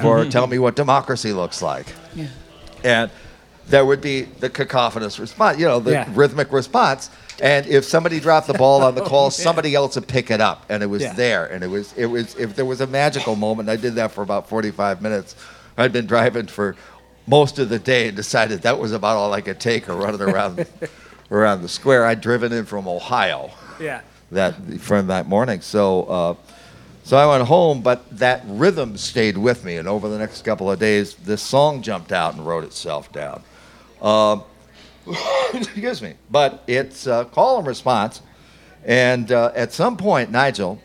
for 0.03 0.25
tell 0.27 0.47
me 0.47 0.59
what 0.59 0.77
democracy 0.77 1.33
looks 1.33 1.63
like. 1.63 1.87
And 2.85 3.11
there 3.69 3.85
would 3.85 4.01
be 4.01 4.23
the 4.23 4.51
cacophonous 4.51 5.19
response, 5.19 5.59
you 5.59 5.67
know, 5.67 5.81
the 5.81 5.93
Yeah. 5.93 6.09
rhythmic 6.13 6.53
response. 6.53 7.11
And 7.41 7.67
if 7.67 7.85
somebody 7.85 8.21
dropped 8.21 8.47
the 8.49 8.55
ball 8.55 8.83
on 8.83 8.95
the 8.95 9.03
call, 9.03 9.31
somebody 9.47 9.75
else 9.75 9.95
would 9.95 10.09
pick 10.09 10.31
it 10.31 10.41
up, 10.41 10.65
and 10.69 10.83
it 10.83 10.87
was 10.87 11.03
Yeah. 11.03 11.13
there. 11.15 11.47
And 11.47 11.63
it 11.65 11.69
was, 11.69 11.93
it 11.97 12.07
was, 12.07 12.35
if 12.37 12.55
there 12.57 12.65
was 12.65 12.81
a 12.81 12.87
magical 12.87 13.37
moment, 13.37 13.69
I 13.69 13.77
did 13.77 13.95
that 13.95 14.13
for 14.13 14.23
about 14.23 14.49
45 14.49 15.01
minutes. 15.01 15.37
I'd 15.79 15.93
been 15.93 16.07
driving 16.07 16.47
for 16.49 16.75
most 17.27 17.59
of 17.59 17.69
the 17.69 17.79
day 17.79 18.09
and 18.09 18.17
decided 18.17 18.63
that 18.63 18.79
was 18.79 18.93
about 18.93 19.17
all 19.17 19.33
I 19.33 19.41
could 19.41 19.61
take, 19.61 19.89
or 19.89 19.95
running 19.95 20.21
around, 20.21 20.67
around 21.31 21.63
the 21.63 21.69
square. 21.69 22.05
I'd 22.05 22.21
driven 22.21 22.53
in 22.53 22.67
from 22.67 22.89
Ohio 22.89 23.51
Yeah. 23.79 24.01
That 24.31 24.55
from 24.81 25.09
that 25.09 25.27
morning. 25.27 25.61
So, 25.61 26.05
uh, 26.05 26.35
So 27.03 27.17
I 27.17 27.27
went 27.27 27.49
home, 27.49 27.81
but 27.83 28.09
that 28.19 28.43
rhythm 28.47 28.97
stayed 28.97 29.37
with 29.37 29.65
me. 29.65 29.77
And 29.79 29.89
over 29.89 30.09
the 30.09 30.19
next 30.19 30.43
couple 30.45 30.71
of 30.71 30.79
days, 30.79 31.15
this 31.15 31.43
song 31.43 31.83
jumped 31.83 32.13
out 32.13 32.35
and 32.35 32.47
wrote 32.47 32.63
itself 32.63 33.11
down. 33.11 33.43
Um, 34.01 34.45
excuse 35.55 36.03
me. 36.03 36.15
But 36.31 36.63
it's 36.67 37.07
uh, 37.07 37.25
call 37.25 37.59
and 37.59 37.67
response. 37.67 38.23
And 38.85 39.33
uh, 39.33 39.53
at 39.55 39.73
some 39.73 39.97
point, 39.97 40.31
Nigel, 40.31 40.81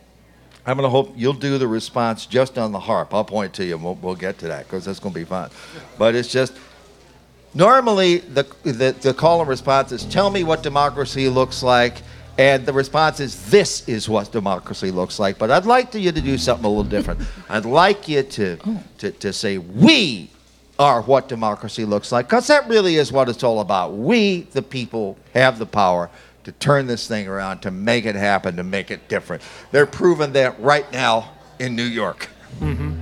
I'm 0.66 0.78
going 0.78 0.86
to 0.86 0.90
hope 0.90 1.14
you'll 1.16 1.34
do 1.34 1.58
the 1.58 1.68
response 1.68 2.26
just 2.26 2.58
on 2.58 2.72
the 2.72 2.80
harp. 2.80 3.14
I'll 3.14 3.24
point 3.24 3.54
to 3.56 3.66
you 3.66 3.76
and 3.76 3.84
we'll, 3.84 3.96
we'll 3.96 4.16
get 4.16 4.40
to 4.40 4.48
that 4.48 4.66
because 4.66 4.86
that's 4.86 5.00
going 5.00 5.14
to 5.14 5.20
be 5.20 5.26
fun. 5.26 5.52
But 5.98 6.16
it's 6.16 6.32
just 6.32 6.58
normally 7.54 8.18
the, 8.18 8.44
the, 8.64 8.96
the 9.00 9.14
call 9.14 9.42
and 9.42 9.50
response 9.50 9.92
is 9.92 10.06
tell 10.06 10.30
me 10.30 10.44
what 10.44 10.64
democracy 10.64 11.30
looks 11.30 11.62
like. 11.62 12.02
And 12.38 12.66
the 12.66 12.74
response 12.74 13.20
is, 13.20 13.50
this 13.50 13.88
is 13.88 14.10
what 14.10 14.32
democracy 14.32 14.92
looks 14.92 15.20
like. 15.20 15.38
But 15.38 15.52
I'd 15.52 15.66
like 15.66 15.92
to, 15.92 16.00
you 16.00 16.12
to 16.12 16.22
do 16.22 16.38
something 16.38 16.66
a 16.66 16.68
little 16.68 16.84
different. 16.84 17.22
I'd 17.50 17.66
like 17.66 18.08
you 18.08 18.24
to, 18.24 18.58
oh. 18.66 18.84
to, 19.00 19.12
to 19.12 19.32
say, 19.32 19.58
we 19.58 20.30
are 20.78 21.02
what 21.02 21.30
democracy 21.30 21.86
looks 21.86 22.12
like. 22.12 22.28
Because 22.28 22.48
that 22.48 22.68
really 22.68 22.98
is 22.98 23.12
what 23.12 23.30
it's 23.30 23.44
all 23.44 23.62
about. 23.62 23.94
We, 23.94 24.42
the 24.52 24.62
people, 24.62 25.18
have 25.34 25.60
the 25.60 25.66
power 25.66 26.10
to 26.44 26.52
turn 26.52 26.88
this 26.88 27.08
thing 27.08 27.28
around, 27.28 27.62
to 27.62 27.72
make 27.72 28.06
it 28.06 28.16
happen, 28.16 28.58
to 28.58 28.64
make 28.64 28.92
it 28.92 29.08
different. 29.08 29.42
They're 29.72 29.88
proving 29.88 30.34
that 30.34 30.60
right 30.60 30.90
now 30.92 31.32
in 31.60 31.76
New 31.76 31.84
York. 31.84 32.28
Mm-hmm. 32.60 33.02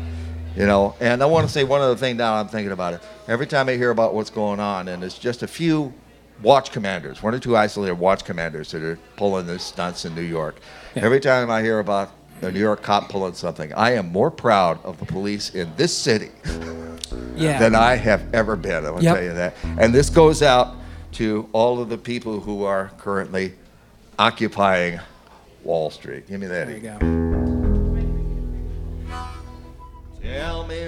You 0.55 0.67
know, 0.67 0.95
and 0.99 1.23
I 1.23 1.25
want 1.25 1.47
to 1.47 1.51
say 1.51 1.63
one 1.63 1.81
other 1.81 1.95
thing 1.95 2.15
now 2.17 2.35
I'm 2.35 2.47
thinking 2.47 2.71
about 2.71 2.93
it. 2.93 3.01
Every 3.27 3.47
time 3.47 3.67
I 3.67 3.73
hear 3.73 3.89
about 3.89 4.13
what's 4.13 4.29
going 4.29 4.59
on, 4.59 4.87
and 4.87 5.03
it's 5.03 5.17
just 5.17 5.41
a 5.41 5.47
few 5.47 5.91
watch 6.41 6.71
commanders, 6.71 7.21
one 7.23 7.33
or 7.33 7.39
two 7.39 7.55
isolated 7.55 7.93
watch 7.95 8.25
commanders 8.25 8.71
that 8.71 8.81
are 8.81 8.97
pulling 9.15 9.45
the 9.47 9.59
stunts 9.59 10.05
in 10.05 10.13
New 10.15 10.21
York. 10.21 10.55
Every 10.95 11.19
time 11.19 11.49
I 11.49 11.61
hear 11.61 11.79
about 11.79 12.11
a 12.41 12.51
New 12.51 12.59
York 12.59 12.81
cop 12.81 13.09
pulling 13.09 13.33
something, 13.33 13.73
I 13.73 13.91
am 13.91 14.11
more 14.11 14.29
proud 14.31 14.83
of 14.83 14.99
the 14.99 15.05
police 15.05 15.53
in 15.55 15.71
this 15.77 15.95
city 15.95 16.29
Yeah. 17.35 17.59
than 17.59 17.75
I 17.75 17.95
have 17.95 18.21
ever 18.33 18.55
been. 18.55 18.85
I 18.85 18.89
will 18.91 19.01
Yep. 19.03 19.15
tell 19.15 19.23
you 19.23 19.33
that. 19.33 19.55
And 19.77 19.93
this 19.93 20.09
goes 20.09 20.41
out 20.41 20.75
to 21.13 21.47
all 21.53 21.79
of 21.79 21.89
the 21.89 21.97
people 21.97 22.39
who 22.41 22.63
are 22.65 22.91
currently 22.97 23.53
occupying 24.19 24.99
Wall 25.63 25.89
Street. 25.89 26.27
Give 26.27 26.41
me 26.41 26.47
that. 26.47 26.67
there 26.67 26.75
you 26.75 26.81
go. 26.99 27.32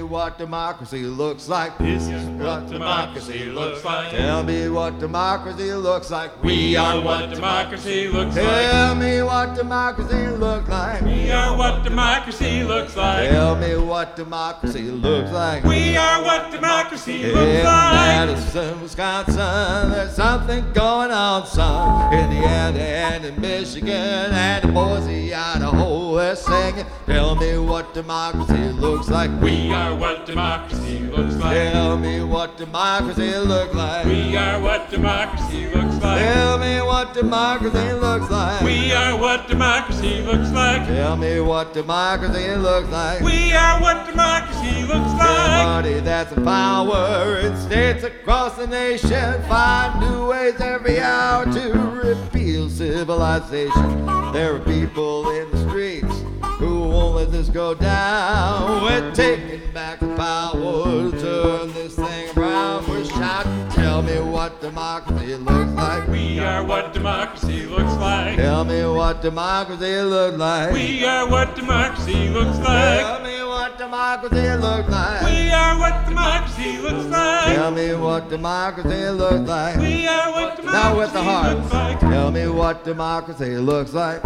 What 0.05 0.37
democracy 0.37 1.03
looks 1.03 1.49
like. 1.49 1.77
This 1.77 2.07
is 2.07 2.25
what 2.39 2.67
democracy 2.69 3.45
looks 3.45 3.83
like. 3.83 4.11
Tell 4.11 4.43
me 4.43 4.69
what 4.69 4.99
democracy 4.99 5.73
looks 5.73 6.11
like. 6.11 6.43
We 6.43 6.75
are 6.75 7.01
what 7.01 7.29
democracy 7.29 8.07
looks 8.07 8.35
like. 8.35 8.45
Tell 8.45 8.95
me 8.95 9.21
what 9.21 9.55
democracy 9.55 10.27
looks 10.27 10.69
like. 10.69 11.01
We 11.01 11.31
are 11.31 11.57
what 11.57 11.83
democracy 11.83 12.63
looks 12.63 12.95
like. 12.95 13.29
Tell 13.29 13.55
me 13.55 13.77
what 13.77 14.15
democracy 14.15 14.83
looks 14.83 15.31
like. 15.31 15.63
We 15.63 15.97
are 15.97 16.23
what 16.23 16.51
democracy 16.51 17.23
looks 17.25 17.63
like. 17.63 18.27
In 18.27 18.35
Madison, 18.35 18.81
Wisconsin, 18.81 19.91
there's 19.91 20.15
something 20.15 20.71
going 20.73 21.11
on, 21.11 21.45
son. 21.47 22.13
Indiana 22.13 22.79
and 22.79 23.25
in 23.25 23.41
Michigan 23.41 23.89
and 23.89 24.65
in 24.65 24.73
Boise, 24.73 25.33
Idaho, 25.33 26.15
they're 26.15 26.35
singing. 26.35 26.85
Tell 27.05 27.35
me 27.35 27.57
what 27.57 27.93
democracy 27.93 28.71
looks 28.73 29.09
like. 29.09 29.31
We 29.41 29.71
are 29.71 29.94
what 29.95 30.25
democracy 30.25 30.99
looks 30.99 31.35
like. 31.35 31.53
Tell 31.53 31.97
me 31.97 32.23
what 32.23 32.57
democracy 32.57 33.37
looks 33.37 33.73
like. 33.73 34.05
We 34.05 34.35
are 34.35 34.61
what 34.61 34.89
democracy 34.89 35.67
looks 35.67 36.01
like. 36.01 36.19
Tell 36.19 36.57
me 36.57 36.81
what 36.81 37.13
democracy 37.13 37.93
looks 37.93 38.29
like. 38.29 38.61
We 38.61 38.91
are 38.93 39.17
what 39.17 39.47
democracy 39.47 40.21
looks 40.21 40.51
like. 40.51 40.85
Tell 40.87 41.15
me 41.17 41.39
what 41.39 41.73
democracy 41.73 42.55
looks 42.55 42.89
like. 42.89 43.21
We 43.21 43.53
are 43.53 43.81
what 43.81 44.05
democracy 44.05 44.83
looks 44.83 45.13
like. 45.13 45.49
Everybody 45.49 45.99
that's 46.01 46.31
in 46.33 46.43
power 46.43 47.39
in 47.39 47.55
states 47.57 48.03
across 48.03 48.57
the 48.57 48.67
nation 48.67 49.41
find 49.43 49.99
new 50.01 50.27
ways 50.27 50.59
every 50.59 50.99
hour 50.99 51.45
to 51.45 51.71
repeal 52.03 52.69
civilization. 52.69 54.05
There 54.33 54.55
are 54.55 54.59
people 54.59 55.29
in 55.29 55.49
the 55.51 55.69
streets 55.69 56.25
who 56.59 56.87
won't 56.89 57.15
let 57.15 57.31
this 57.31 57.49
go 57.49 57.73
down. 57.73 58.83
We're 58.83 59.11
taking 59.13 59.71
back 59.73 59.99
the 59.99 60.15
power 60.15 61.11
to 61.11 61.21
turn 61.21 61.73
this 61.73 61.95
thing 61.95 62.37
around. 62.37 62.87
We're 62.87 63.03
shouting, 63.05 63.69
tell 63.69 64.01
me 64.01 64.19
what 64.19 64.61
democracy 64.61 65.35
looks 65.35 65.71
like. 65.73 66.07
We 66.07 66.39
are 66.39 66.63
what 66.63 66.93
democracy 66.93 67.65
looks 67.65 67.93
like. 67.95 68.35
Tell 68.37 68.63
me 68.63 68.85
what 68.85 69.21
democracy 69.21 70.01
looks 70.01 70.37
like. 70.37 70.73
We 70.73 71.03
are 71.05 71.27
what 71.29 71.55
democracy 71.55 72.29
looks 72.29 72.57
like. 72.59 72.99
Tell 73.01 73.21
me 73.21 73.43
what 73.43 73.77
democracy 73.77 74.55
looks 74.57 74.89
like. 74.89 75.21
We 75.25 75.49
are 75.51 75.77
what 75.79 76.05
democracy 76.07 76.77
looks 76.77 77.05
like. 77.05 77.55
Tell 77.55 77.71
me 77.71 77.93
what 77.95 78.29
democracy 78.29 79.09
looks 79.09 79.47
like. 79.49 79.77
We 79.77 80.07
are 80.07 80.31
what 80.31 80.55
democracy 80.55 80.77
Now 80.83 80.97
with 80.97 81.13
the 81.13 81.23
heart. 81.23 81.57
looks 81.57 81.73
like. 81.73 81.99
Tell 81.99 82.31
me 82.31 82.47
what 82.47 82.83
democracy 82.83 83.57
looks 83.57 83.93
like. 83.93 84.21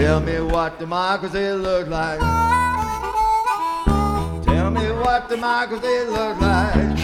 Tell 0.00 0.18
me 0.18 0.40
what 0.40 0.78
democracy 0.78 1.52
looks 1.52 1.90
like. 1.90 2.20
Tell 4.46 4.70
me 4.70 4.92
what 4.92 5.28
democracy 5.28 6.04
looks 6.06 6.40
like. 6.40 6.96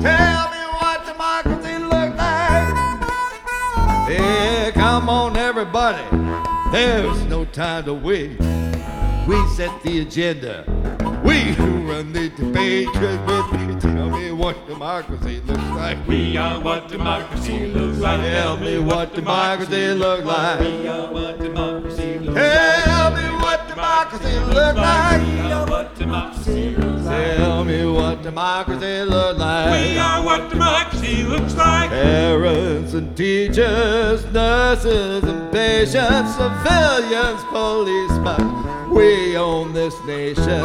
Tell 0.00 0.50
me 0.50 0.62
what 0.80 1.04
democracy 1.04 1.76
looks 1.76 2.16
like. 2.16 2.74
Yeah, 4.08 4.70
come 4.70 5.10
on, 5.10 5.36
everybody. 5.36 6.02
There's 6.72 7.22
no 7.26 7.44
time 7.44 7.84
to 7.84 7.92
wait. 7.92 8.40
We 9.28 9.46
set 9.56 9.82
the 9.82 10.00
agenda. 10.00 10.64
We 11.22 11.52
who 11.52 11.90
run 11.90 12.12
the 12.12 12.30
debate. 12.30 12.88
Me, 12.88 13.80
tell 13.80 14.10
me 14.10 14.32
what 14.32 14.66
democracy 14.66 15.40
looks 15.40 15.62
like. 15.76 16.06
We 16.06 16.36
are 16.36 16.60
what 16.60 16.88
democracy 16.88 17.66
looks 17.66 17.98
like. 17.98 18.20
Tell 18.20 18.56
me 18.56 18.78
what 18.78 19.14
democracy 19.14 19.88
looks 19.94 20.24
like. 20.24 20.60
We 20.60 20.88
are 20.88 21.12
what 21.12 21.38
democracy 21.38 22.18
looks 22.18 22.36
like. 22.36 22.84
Tell 22.84 23.10
me 23.10 23.42
what 23.42 23.68
democracy 23.68 24.38
looks 24.40 24.76
like. 24.76 25.22
We 25.22 25.40
are 25.40 25.66
what 25.66 25.94
democracy 25.96 26.70
looks 26.76 27.04
like. 27.04 27.36
Tell 27.36 27.64
me 27.64 27.86
what 27.86 28.22
democracy 28.22 29.04
looks 29.04 29.38
We 29.38 29.98
are 29.98 30.24
what 30.24 30.50
democracy 30.50 31.22
looks 31.24 31.54
like. 31.54 31.90
Parents 31.90 32.94
and 32.94 33.16
teachers, 33.16 34.24
nurses 34.32 35.24
and 35.24 35.52
patients, 35.52 36.34
civilians, 36.36 37.42
policemen. 37.50 38.79
We 38.90 39.36
own 39.36 39.72
this 39.72 39.94
nation, 40.04 40.62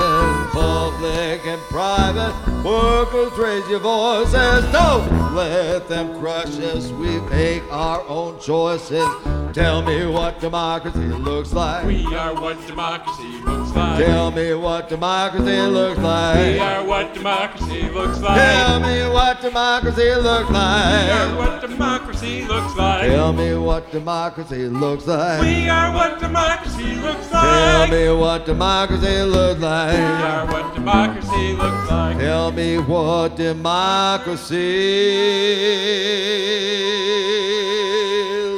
public 0.51 1.45
and 1.45 1.61
private. 1.69 2.33
Workers, 2.63 3.37
raise 3.37 3.67
your 3.69 3.79
voices. 3.79 4.65
Don't 4.71 5.35
let 5.35 5.87
them 5.87 6.19
crush 6.19 6.57
us. 6.59 6.91
We 6.91 7.19
make 7.29 7.63
our 7.71 8.01
own 8.07 8.39
choices. 8.39 9.07
Tell 9.53 9.81
me 9.81 10.05
what 10.05 10.41
democracy 10.41 10.99
looks 10.99 11.53
like. 11.53 11.85
We 11.85 12.05
are 12.13 12.33
what 12.33 12.57
democracy 12.67 13.39
looks 13.45 13.71
like. 13.73 14.03
Tell 14.03 14.29
me 14.29 14.53
what 14.53 14.89
democracy 14.89 15.61
looks 15.61 15.99
like. 16.01 16.37
We 16.37 16.59
are 16.59 16.83
what 16.83 17.13
democracy 17.13 17.83
looks 17.83 18.19
like. 18.19 18.35
Tell 18.35 18.79
me 18.81 19.07
what 19.07 19.39
democracy 19.39 20.13
looks 20.15 20.49
like. 20.49 21.05
We 21.05 21.11
are 21.11 21.37
what 21.37 21.61
democracy 21.61 22.43
looks 22.43 22.75
like. 22.75 23.09
Tell 23.09 23.31
me 23.31 23.55
what 23.55 23.91
democracy 23.91 24.67
looks 24.67 25.07
like. 25.07 25.41
We 25.41 25.69
are 25.69 25.93
what 25.93 26.19
democracy 26.19 26.95
looks 26.95 27.31
like. 27.31 27.43
Tell 27.43 27.87
me 27.87 28.14
what 28.17 28.45
democracy 28.45 29.21
looks 29.23 29.61
like. 29.61 29.91
We 29.91 29.99
like. 29.99 30.23
are 30.23 30.45
what 30.47 30.73
democracy 30.73 31.53
looks 31.53 31.91
like. 31.91 32.17
Tell 32.17 32.51
me 32.51 32.77
what 32.77 33.35
democracy 33.35 34.55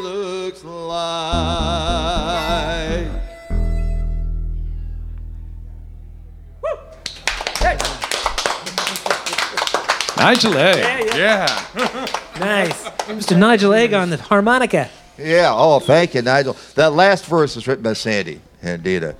looks 0.03 0.63
like. 0.63 1.47
Nigel 10.17 10.57
A. 10.57 11.05
Yeah. 11.15 12.13
Nice. 12.39 12.83
Mr. 13.07 13.35
Nigel 13.35 13.73
Egg 13.73 13.95
on 13.95 14.11
the 14.11 14.17
harmonica. 14.17 14.91
Yeah, 15.17 15.49
oh, 15.51 15.79
thank 15.79 16.13
you, 16.13 16.21
Nigel. 16.21 16.55
That 16.75 16.93
last 16.93 17.25
verse 17.25 17.55
was 17.55 17.67
written 17.67 17.83
by 17.83 17.93
Sandy 17.93 18.39
Andita. 18.61 19.15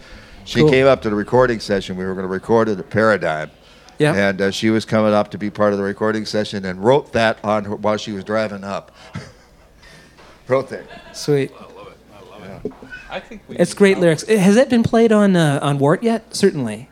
She 0.47 0.61
Cool. 0.61 0.69
came 0.69 0.87
up 0.87 1.01
to 1.01 1.09
the 1.09 1.15
recording 1.15 1.59
session. 1.59 1.97
We 1.97 2.05
were 2.05 2.13
going 2.13 2.23
to 2.23 2.31
record 2.31 2.69
it 2.69 2.79
at 2.79 2.89
Paradigm. 2.89 3.51
Yeah. 3.99 4.13
And 4.13 4.39
uh, 4.41 4.51
she 4.51 4.69
was 4.69 4.85
coming 4.85 5.13
up 5.13 5.29
to 5.31 5.37
be 5.37 5.49
part 5.49 5.73
of 5.73 5.77
the 5.77 5.83
recording 5.83 6.25
session 6.25 6.63
and 6.63 6.81
wrote 6.81 7.11
that 7.11 7.37
on 7.43 7.65
her, 7.65 7.75
while 7.75 7.97
she 7.97 8.13
was 8.13 8.23
driving 8.23 8.63
up. 8.63 8.95
wrote 10.47 10.69
that. 10.69 10.85
Sweet. 11.15 11.51
I 11.59 11.63
love 11.73 11.87
it. 11.89 11.97
I 12.15 12.29
love 12.29 12.41
yeah. 12.41 12.59
it. 12.63 12.73
I 13.09 13.19
think 13.19 13.41
we 13.49 13.57
It's 13.57 13.73
great 13.73 13.97
lyrics. 13.97 14.23
Uh, 14.27 14.37
Has 14.37 14.55
that 14.55 14.69
been 14.69 14.83
played 14.83 15.11
on 15.11 15.35
uh, 15.35 15.59
on 15.61 15.79
WORT 15.79 16.01
yet? 16.03 16.33
Certainly. 16.33 16.87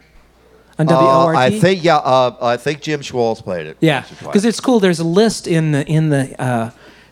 On 0.78 0.90
Uh, 0.90 0.94
WORT? 1.00 1.36
I 1.38 1.58
think 1.58 1.82
yeah. 1.82 1.98
Uh, 1.98 2.36
I 2.42 2.58
think 2.58 2.82
Jim 2.82 3.00
Schwaltz 3.00 3.42
played 3.42 3.68
it. 3.68 3.78
Yeah, 3.80 4.00
once 4.00 4.12
or 4.12 4.16
twice. 4.16 4.28
because 4.28 4.46
it's 4.46 4.60
cool. 4.60 4.82
There's 4.82 5.00
a 5.00 5.06
list 5.06 5.48
in 5.48 5.72
the 5.72 5.86
in 5.88 6.10
the 6.10 6.42
uh, 6.42 6.72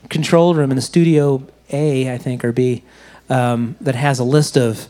control 0.09 0.55
room 0.55 0.71
in 0.71 0.75
the 0.75 0.81
studio 0.81 1.41
A, 1.69 2.11
I 2.11 2.17
think, 2.17 2.43
or 2.43 2.51
B, 2.51 2.83
um, 3.29 3.75
that 3.79 3.95
has 3.95 4.19
a 4.19 4.25
list 4.25 4.57
of 4.57 4.87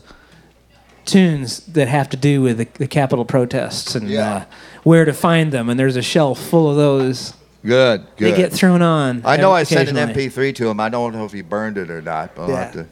tunes 1.04 1.60
that 1.66 1.88
have 1.88 2.08
to 2.10 2.16
do 2.16 2.42
with 2.42 2.58
the, 2.58 2.68
the 2.78 2.86
Capitol 2.86 3.24
protests 3.24 3.94
and 3.94 4.08
Yeah. 4.08 4.34
uh, 4.34 4.44
where 4.82 5.04
to 5.04 5.12
find 5.12 5.52
them. 5.52 5.68
And 5.68 5.78
there's 5.78 5.96
a 5.96 6.02
shelf 6.02 6.40
full 6.40 6.70
of 6.70 6.76
those. 6.76 7.34
Good, 7.64 8.06
good. 8.16 8.32
They 8.32 8.36
get 8.36 8.52
thrown 8.52 8.82
on. 8.82 9.22
I 9.24 9.36
know 9.38 9.52
I 9.52 9.62
sent 9.62 9.88
an. 9.88 9.96
MP3 9.96 10.54
to 10.56 10.68
him. 10.68 10.80
I 10.80 10.88
don't 10.90 11.14
know 11.14 11.24
if 11.24 11.32
he 11.32 11.40
burned 11.42 11.78
it 11.78 11.90
or 11.90 12.02
not, 12.02 12.34
but 12.34 12.42
I'll 12.50 12.56
have 12.56 12.72
to 12.74 12.86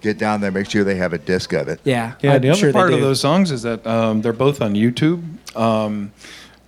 get 0.00 0.16
down 0.18 0.40
there, 0.40 0.50
make 0.50 0.68
sure 0.70 0.84
they 0.84 0.96
have 0.96 1.12
a 1.12 1.18
disc 1.18 1.52
of 1.52 1.68
it. 1.68 1.80
Yeah, 1.84 2.12
Yeah, 2.20 2.34
I'm 2.34 2.42
the 2.42 2.50
other 2.50 2.58
sure 2.58 2.72
part 2.72 2.92
of 2.92 3.00
those 3.00 3.20
songs 3.20 3.50
is 3.50 3.62
that 3.62 3.86
um, 3.86 4.20
they're 4.22 4.32
both 4.34 4.60
on 4.62 4.74
YouTube. 4.74 5.22
Um, 5.56 6.12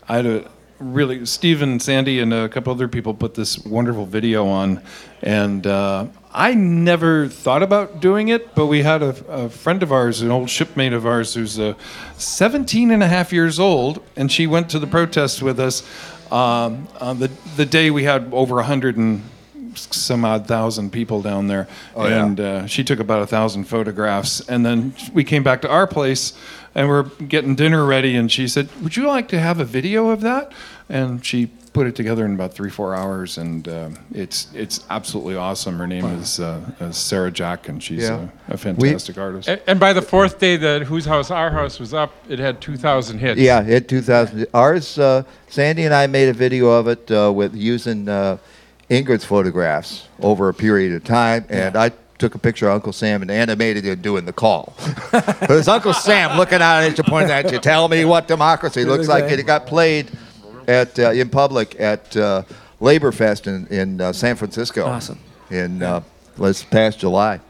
I 0.08 0.16
had 0.16 0.26
a 0.26 0.50
really 0.78 1.24
Stephen, 1.26 1.80
Sandy, 1.80 2.20
and 2.20 2.32
a 2.34 2.48
couple 2.48 2.72
other 2.72 2.88
people 2.88 3.12
put 3.14 3.34
this 3.34 3.58
wonderful 3.58 4.06
video 4.06 4.46
on, 4.46 4.80
and 5.22 5.66
uh, 5.66 6.06
I 6.38 6.52
never 6.52 7.28
thought 7.28 7.62
about 7.62 8.00
doing 8.00 8.28
it, 8.28 8.54
but 8.54 8.66
we 8.66 8.82
had 8.82 9.02
a, 9.02 9.16
a 9.26 9.48
friend 9.48 9.82
of 9.82 9.90
ours, 9.90 10.20
an 10.20 10.30
old 10.30 10.50
shipmate 10.50 10.92
of 10.92 11.06
ours, 11.06 11.32
who's 11.32 11.58
uh, 11.58 11.72
17 12.18 12.90
and 12.90 13.02
a 13.02 13.06
half 13.08 13.32
years 13.32 13.58
old, 13.58 14.02
and 14.16 14.30
she 14.30 14.46
went 14.46 14.68
to 14.70 14.78
the 14.78 14.86
protest 14.86 15.40
with 15.42 15.58
us 15.58 15.82
um, 16.30 16.88
on 17.00 17.20
the 17.20 17.30
the 17.56 17.64
day 17.64 17.90
we 17.90 18.04
had 18.04 18.28
over 18.34 18.56
100 18.56 18.98
and 18.98 19.22
some 19.76 20.26
odd 20.26 20.46
thousand 20.46 20.90
people 20.90 21.22
down 21.22 21.46
there, 21.46 21.68
Oh, 21.94 22.06
yeah. 22.06 22.24
and 22.26 22.40
uh, 22.40 22.66
she 22.66 22.84
took 22.84 22.98
about 23.00 23.22
a 23.22 23.26
thousand 23.26 23.64
photographs. 23.64 24.40
And 24.46 24.64
then 24.64 24.94
we 25.14 25.24
came 25.24 25.42
back 25.42 25.62
to 25.62 25.70
our 25.70 25.86
place, 25.86 26.34
and 26.74 26.88
we're 26.88 27.04
getting 27.04 27.54
dinner 27.54 27.84
ready. 27.86 28.14
And 28.14 28.30
she 28.30 28.46
said, 28.46 28.68
"Would 28.82 28.96
you 28.96 29.06
like 29.06 29.28
to 29.28 29.40
have 29.40 29.58
a 29.58 29.64
video 29.64 30.08
of 30.10 30.20
that?" 30.20 30.52
And 30.88 31.24
she 31.24 31.50
put 31.76 31.86
it 31.86 31.94
together 31.94 32.24
in 32.24 32.32
about 32.32 32.54
three 32.54 32.70
four 32.70 32.94
hours, 32.94 33.36
and 33.36 33.68
uh, 33.68 33.90
it's 34.10 34.48
it's 34.54 34.86
absolutely 34.88 35.36
awesome. 35.36 35.76
Her 35.76 35.86
name 35.86 36.06
is 36.06 36.40
uh, 36.40 36.58
uh, 36.80 36.90
Sarah 36.90 37.30
Jack, 37.30 37.68
and 37.68 37.82
she's 37.82 38.04
Yeah. 38.04 38.28
a, 38.48 38.54
a 38.54 38.56
fantastic 38.56 39.18
artist. 39.18 39.46
And, 39.46 39.60
and 39.66 39.78
by 39.78 39.92
the 39.92 40.00
fourth 40.00 40.38
day 40.38 40.56
that 40.56 40.84
Whose 40.84 41.04
House 41.04 41.30
Our 41.30 41.50
House 41.50 41.78
was 41.78 41.92
up, 41.92 42.14
it 42.30 42.38
had 42.38 42.62
2,000 42.62 43.18
hits. 43.18 43.38
Yeah, 43.38 43.60
it 43.60 43.66
had 43.66 43.88
2000. 43.90 44.46
Ours, 44.54 44.98
uh, 44.98 45.22
Sandy 45.48 45.84
and 45.84 45.92
I 45.92 46.06
made 46.06 46.30
a 46.30 46.32
video 46.32 46.70
of 46.70 46.88
it 46.88 47.10
uh, 47.10 47.30
with 47.30 47.54
using 47.54 48.08
uh, 48.08 48.38
Ingrid's 48.88 49.26
photographs 49.26 50.08
over 50.20 50.48
a 50.48 50.54
period 50.54 50.94
of 50.94 51.04
time, 51.04 51.44
and 51.50 51.76
I 51.76 51.90
took 52.16 52.34
a 52.34 52.38
picture 52.38 52.68
of 52.70 52.76
Uncle 52.76 52.94
Sam 52.94 53.20
and 53.20 53.30
animated 53.30 53.84
him 53.84 54.00
doing 54.00 54.24
the 54.24 54.32
call. 54.32 54.72
it 55.12 55.50
was 55.50 55.68
Uncle 55.68 55.92
Sam 55.92 56.38
looking 56.38 56.62
out 56.62 56.84
at 56.84 56.96
you, 56.96 57.04
pointing 57.04 57.32
at 57.32 57.52
you, 57.52 57.58
tell 57.58 57.86
me 57.88 58.06
what 58.06 58.26
democracy 58.26 58.86
looks 58.86 59.08
like. 59.08 59.24
And 59.24 59.38
it 59.38 59.46
got 59.46 59.66
played 59.66 60.10
at 60.66 60.98
uh, 60.98 61.10
in 61.10 61.28
public 61.28 61.78
at 61.80 62.16
uh, 62.16 62.42
Labor 62.80 63.12
Fest 63.12 63.46
in, 63.46 63.66
in 63.68 64.00
uh, 64.00 64.12
San 64.12 64.36
Francisco. 64.36 64.84
Awesome. 64.86 65.18
In 65.50 65.82
uh, 65.82 66.02
this 66.38 66.62
past 66.64 66.98
July. 66.98 67.40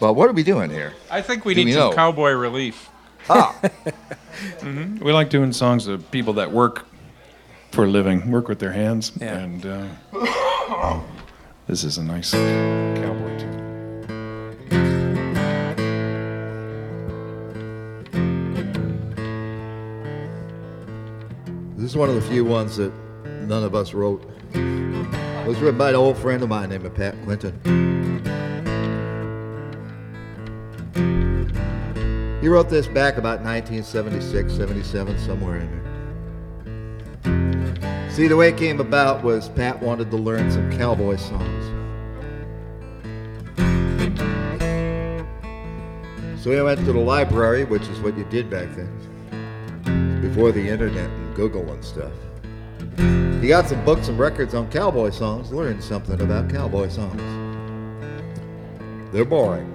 But 0.00 0.14
what 0.14 0.28
are 0.28 0.32
we 0.32 0.42
doing 0.44 0.70
here? 0.70 0.92
I 1.10 1.22
think 1.22 1.44
we 1.44 1.54
Do 1.54 1.60
need 1.60 1.66
we 1.66 1.72
some 1.72 1.90
know? 1.90 1.96
cowboy 1.96 2.30
relief. 2.32 2.88
Ah, 3.28 3.58
we 4.62 5.12
like 5.12 5.28
doing 5.30 5.52
songs 5.52 5.86
of 5.86 6.08
people 6.10 6.34
that 6.34 6.50
work 6.52 6.86
for 7.72 7.84
a 7.84 7.88
living, 7.88 8.30
work 8.30 8.48
with 8.48 8.58
their 8.58 8.72
hands, 8.72 9.12
Yeah. 9.20 9.36
and 9.38 9.66
uh, 10.12 11.00
this 11.66 11.84
is 11.84 11.98
a 11.98 12.02
nice 12.04 12.32
cowboy 12.32 13.38
tune. 13.38 13.57
This 21.88 21.94
is 21.94 21.98
one 22.00 22.10
of 22.10 22.16
the 22.16 22.28
few 22.28 22.44
ones 22.44 22.76
that 22.76 22.92
none 23.24 23.64
of 23.64 23.74
us 23.74 23.94
wrote. 23.94 24.22
It 24.52 25.48
was 25.48 25.58
written 25.58 25.78
by 25.78 25.88
an 25.88 25.94
old 25.94 26.18
friend 26.18 26.42
of 26.42 26.50
mine 26.50 26.68
named 26.68 26.94
Pat 26.94 27.14
Clinton. 27.24 27.58
He 32.42 32.48
wrote 32.48 32.68
this 32.68 32.86
back 32.86 33.16
about 33.16 33.40
1976, 33.40 34.52
77, 34.52 35.18
somewhere 35.18 35.60
in 35.60 35.70
there. 37.24 38.10
See, 38.10 38.28
the 38.28 38.36
way 38.36 38.50
it 38.50 38.58
came 38.58 38.80
about 38.80 39.24
was 39.24 39.48
Pat 39.48 39.80
wanted 39.80 40.10
to 40.10 40.18
learn 40.18 40.52
some 40.52 40.70
cowboy 40.76 41.16
songs. 41.16 41.64
So 46.44 46.50
he 46.50 46.60
went 46.60 46.80
to 46.80 46.92
the 46.92 47.00
library, 47.00 47.64
which 47.64 47.88
is 47.88 47.98
what 48.00 48.14
you 48.18 48.24
did 48.24 48.50
back 48.50 48.68
then 48.76 50.20
before 50.20 50.52
the 50.52 50.68
internet 50.68 51.08
Google 51.38 51.70
and 51.70 51.84
stuff. 51.84 52.10
He 53.40 53.46
got 53.46 53.68
some 53.68 53.84
books 53.84 54.08
and 54.08 54.18
records 54.18 54.54
on 54.54 54.68
cowboy 54.72 55.10
songs, 55.10 55.52
learned 55.52 55.84
something 55.84 56.20
about 56.20 56.50
cowboy 56.50 56.88
songs. 56.88 57.22
They're 59.12 59.24
boring. 59.24 59.72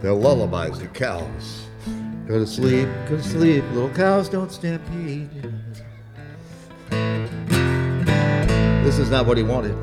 They're 0.00 0.14
lullabies 0.14 0.78
to 0.78 0.86
cows. 0.86 1.66
Go 2.28 2.38
to 2.38 2.46
sleep, 2.46 2.88
go 3.08 3.16
to 3.16 3.22
sleep, 3.24 3.64
little 3.72 3.90
cows 3.90 4.28
don't 4.28 4.52
stampede. 4.52 5.52
This 8.84 9.00
is 9.00 9.10
not 9.10 9.26
what 9.26 9.36
he 9.36 9.42
wanted. 9.42 9.74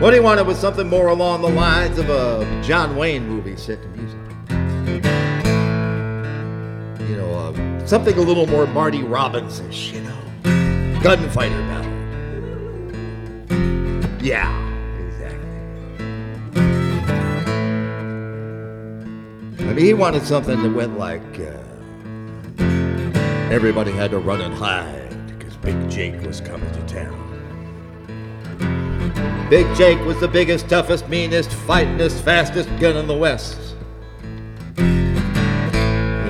What 0.00 0.14
he 0.14 0.20
wanted 0.20 0.46
was 0.46 0.56
something 0.56 0.88
more 0.88 1.08
along 1.08 1.42
the 1.42 1.50
lines 1.50 1.98
of 1.98 2.08
a 2.08 2.62
John 2.64 2.96
Wayne 2.96 3.28
movie 3.28 3.58
set 3.58 3.82
you 7.12 7.18
know, 7.18 7.30
uh, 7.34 7.86
something 7.86 8.16
a 8.16 8.22
little 8.22 8.46
more 8.46 8.66
Marty 8.68 9.02
Robbins-ish, 9.02 9.92
you 9.92 10.00
know, 10.00 10.16
gunfighter 11.02 11.58
ballad. 11.68 11.92
Yeah, 14.22 14.48
exactly. 14.98 15.50
I 19.58 19.74
mean, 19.74 19.84
he 19.84 19.92
wanted 19.92 20.24
something 20.24 20.62
that 20.62 20.70
went 20.70 20.98
like, 20.98 21.20
uh, 21.38 21.58
everybody 23.52 23.92
had 23.92 24.10
to 24.12 24.18
run 24.18 24.40
and 24.40 24.54
hide 24.54 25.36
because 25.38 25.54
Big 25.58 25.90
Jake 25.90 26.18
was 26.22 26.40
coming 26.40 26.72
to 26.72 26.80
town. 26.86 27.18
Big 29.50 29.66
Jake 29.76 30.00
was 30.06 30.18
the 30.18 30.28
biggest, 30.28 30.66
toughest, 30.66 31.10
meanest, 31.10 31.52
fightingest, 31.52 32.24
fastest 32.24 32.70
gun 32.80 32.96
in 32.96 33.06
the 33.06 33.14
West. 33.14 33.61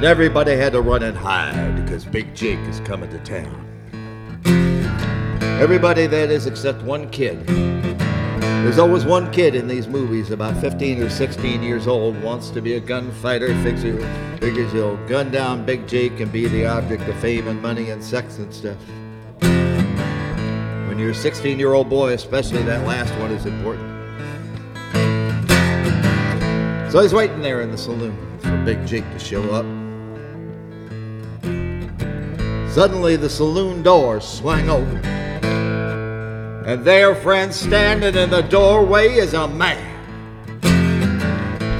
And 0.02 0.08
everybody 0.08 0.56
had 0.56 0.72
to 0.72 0.80
run 0.80 1.04
and 1.04 1.16
hide 1.16 1.76
because 1.76 2.04
Big 2.04 2.34
Jake 2.34 2.58
is 2.66 2.80
coming 2.80 3.08
to 3.10 3.20
town. 3.20 3.54
Everybody, 5.60 6.08
that 6.08 6.28
is, 6.28 6.46
except 6.46 6.82
one 6.82 7.08
kid. 7.10 7.46
There's 7.46 8.80
always 8.80 9.04
one 9.04 9.30
kid 9.30 9.54
in 9.54 9.68
these 9.68 9.86
movies, 9.86 10.32
about 10.32 10.60
15 10.60 11.04
or 11.04 11.08
16 11.08 11.62
years 11.62 11.86
old, 11.86 12.20
wants 12.20 12.50
to 12.50 12.60
be 12.60 12.74
a 12.74 12.80
gunfighter, 12.80 13.54
figures, 13.62 14.04
figures 14.40 14.72
he'll 14.72 14.96
gun 15.06 15.30
down 15.30 15.64
Big 15.64 15.86
Jake 15.86 16.18
and 16.18 16.32
be 16.32 16.48
the 16.48 16.66
object 16.66 17.04
of 17.04 17.16
fame 17.20 17.46
and 17.46 17.62
money 17.62 17.90
and 17.90 18.02
sex 18.02 18.38
and 18.38 18.52
stuff. 18.52 18.78
When 19.38 20.98
you're 20.98 21.10
a 21.10 21.14
16 21.14 21.60
year 21.60 21.74
old 21.74 21.88
boy, 21.88 22.14
especially 22.14 22.64
that 22.64 22.84
last 22.84 23.16
one 23.20 23.30
is 23.30 23.46
important. 23.46 23.88
So 26.90 27.00
he's 27.00 27.14
waiting 27.14 27.40
there 27.40 27.60
in 27.60 27.70
the 27.70 27.78
saloon 27.78 28.16
for 28.40 28.56
Big 28.64 28.84
Jake 28.84 29.08
to 29.12 29.18
show 29.20 29.48
up. 29.54 29.81
Suddenly, 32.72 33.16
the 33.16 33.28
saloon 33.28 33.82
door 33.82 34.18
swung 34.18 34.70
open. 34.70 35.04
And 36.64 36.82
there, 36.86 37.14
friends, 37.14 37.54
standing 37.54 38.14
in 38.14 38.30
the 38.30 38.40
doorway 38.40 39.12
is 39.12 39.34
a 39.34 39.46
man. 39.46 39.90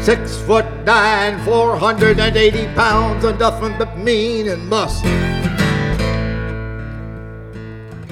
Six 0.03 0.37
foot 0.43 0.67
nine, 0.85 1.43
480 1.47 2.67
pounds, 2.75 3.25
and 3.25 3.39
nothing 3.39 3.75
but 3.79 3.97
mean 3.97 4.49
and 4.49 4.69
muscle. 4.69 5.09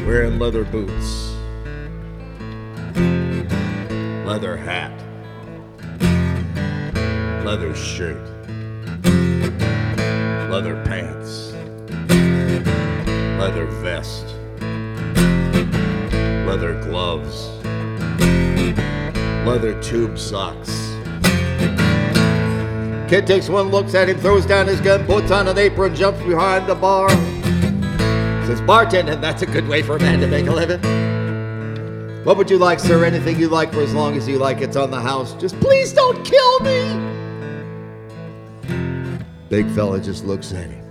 Wearing 0.06 0.38
leather 0.38 0.64
boots, 0.64 1.34
leather 4.24 4.56
hat, 4.56 4.98
leather 7.44 7.74
shirt, 7.74 8.24
leather 10.50 10.82
pants, 10.86 11.49
leather 13.40 13.64
vest, 13.64 14.26
leather 16.46 16.78
gloves, 16.82 17.48
leather 19.46 19.82
tube 19.82 20.18
socks. 20.18 20.68
Kid 23.08 23.26
takes 23.26 23.48
one, 23.48 23.70
looks 23.70 23.94
at 23.94 24.10
him, 24.10 24.18
throws 24.18 24.44
down 24.44 24.66
his 24.66 24.78
gun, 24.82 25.06
puts 25.06 25.30
on 25.30 25.48
an 25.48 25.56
apron, 25.56 25.94
jumps 25.94 26.20
behind 26.20 26.66
the 26.66 26.74
bar. 26.74 27.08
Says, 28.44 28.60
bartending, 28.60 29.22
that's 29.22 29.40
a 29.40 29.46
good 29.46 29.66
way 29.66 29.80
for 29.80 29.96
a 29.96 30.00
man 30.00 30.20
to 30.20 30.26
make 30.26 30.46
a 30.46 30.52
living. 30.52 30.82
What 32.26 32.36
would 32.36 32.50
you 32.50 32.58
like, 32.58 32.78
sir? 32.78 33.06
Anything 33.06 33.40
you 33.40 33.48
like 33.48 33.72
for 33.72 33.80
as 33.80 33.94
long 33.94 34.18
as 34.18 34.28
you 34.28 34.36
like. 34.36 34.60
It's 34.60 34.76
on 34.76 34.90
the 34.90 35.00
house. 35.00 35.32
Just 35.36 35.58
please 35.60 35.94
don't 35.94 36.22
kill 36.26 36.60
me. 36.60 37.16
Big 39.48 39.66
fella 39.70 39.98
just 39.98 40.26
looks 40.26 40.52
at 40.52 40.68
him. 40.68 40.89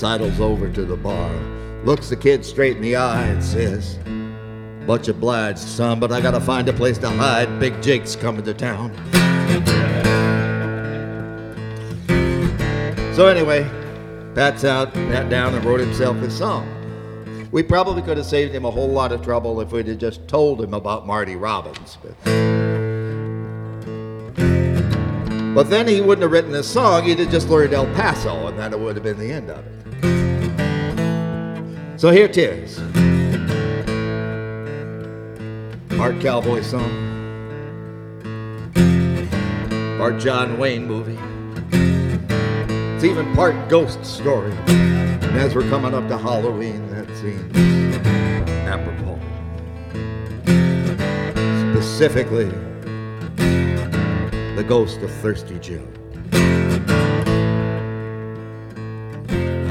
Sidles 0.00 0.40
over 0.40 0.72
to 0.72 0.86
the 0.86 0.96
bar, 0.96 1.30
looks 1.84 2.08
the 2.08 2.16
kid 2.16 2.42
straight 2.42 2.74
in 2.74 2.82
the 2.82 2.96
eye 2.96 3.26
and 3.26 3.44
says, 3.44 3.98
Much 4.86 5.08
obliged, 5.08 5.58
son, 5.58 6.00
but 6.00 6.10
I 6.10 6.22
gotta 6.22 6.40
find 6.40 6.66
a 6.70 6.72
place 6.72 6.96
to 6.96 7.10
hide. 7.10 7.60
Big 7.60 7.82
Jake's 7.82 8.16
coming 8.16 8.42
to 8.44 8.54
town. 8.54 8.96
So 13.14 13.26
anyway, 13.26 13.68
Pat's 14.34 14.64
out, 14.64 14.94
sat 14.94 15.28
down 15.28 15.52
and 15.54 15.62
wrote 15.66 15.80
himself 15.80 16.18
this 16.20 16.38
song. 16.38 16.66
We 17.52 17.62
probably 17.62 18.00
could 18.00 18.16
have 18.16 18.24
saved 18.24 18.54
him 18.54 18.64
a 18.64 18.70
whole 18.70 18.88
lot 18.88 19.12
of 19.12 19.20
trouble 19.20 19.60
if 19.60 19.70
we'd 19.70 19.86
have 19.86 19.98
just 19.98 20.26
told 20.26 20.62
him 20.62 20.72
about 20.72 21.06
Marty 21.06 21.36
Robbins. 21.36 21.98
But, 22.02 22.14
but 25.54 25.64
then 25.64 25.86
he 25.86 26.00
wouldn't 26.00 26.22
have 26.22 26.32
written 26.32 26.52
this 26.52 26.70
song, 26.70 27.04
he'd 27.04 27.18
have 27.18 27.30
just 27.30 27.50
learned 27.50 27.74
El 27.74 27.84
Paso, 27.94 28.46
and 28.46 28.58
that 28.58 28.80
would 28.80 28.96
have 28.96 29.04
been 29.04 29.18
the 29.18 29.30
end 29.30 29.50
of 29.50 29.58
it. 29.58 29.79
So 32.00 32.10
here 32.10 32.24
it 32.24 32.38
is. 32.38 32.78
Part 35.98 36.18
cowboy 36.18 36.62
song, 36.62 36.88
part 39.98 40.18
John 40.18 40.56
Wayne 40.56 40.86
movie. 40.86 41.18
It's 42.94 43.04
even 43.04 43.34
part 43.34 43.68
ghost 43.68 44.02
story. 44.02 44.54
And 44.66 45.36
as 45.36 45.54
we're 45.54 45.68
coming 45.68 45.92
up 45.92 46.08
to 46.08 46.16
Halloween, 46.16 46.90
that 46.92 47.06
seems 47.18 47.54
apropos. 48.66 49.20
Specifically, 51.74 52.48
the 54.56 54.64
ghost 54.66 55.02
of 55.02 55.10
Thirsty 55.16 55.58
Joe. 55.58 55.86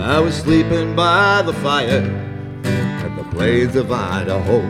I 0.01 0.17
was 0.19 0.33
sleeping 0.33 0.95
by 0.95 1.41
the 1.41 1.51
fire 1.51 2.01
at 2.63 3.15
the 3.17 3.23
plains 3.31 3.75
of 3.75 3.91
Idaho. 3.91 4.61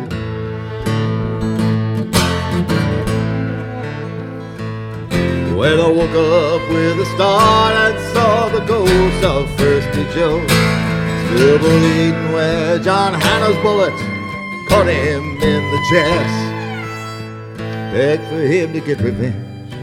When 5.55 5.79
I 5.79 5.87
woke 5.87 6.09
up 6.09 6.69
with 6.69 6.99
a 6.99 7.05
start 7.13 7.75
and 7.75 8.13
saw 8.13 8.49
the 8.49 8.65
ghost 8.65 9.23
of 9.23 9.49
Thirsty 9.57 10.03
Joe 10.15 10.45
Still 11.27 11.59
bleeding 11.59 12.31
where 12.31 12.79
John 12.79 13.13
Hanna's 13.13 13.57
bullet 13.57 13.93
caught 14.67 14.87
him 14.87 15.23
in 15.41 15.71
the 15.71 15.79
chest 15.91 17.59
Begged 17.93 18.23
for 18.29 18.39
him 18.39 18.73
to 18.73 18.79
get 18.79 18.99
revenge, 18.99 19.73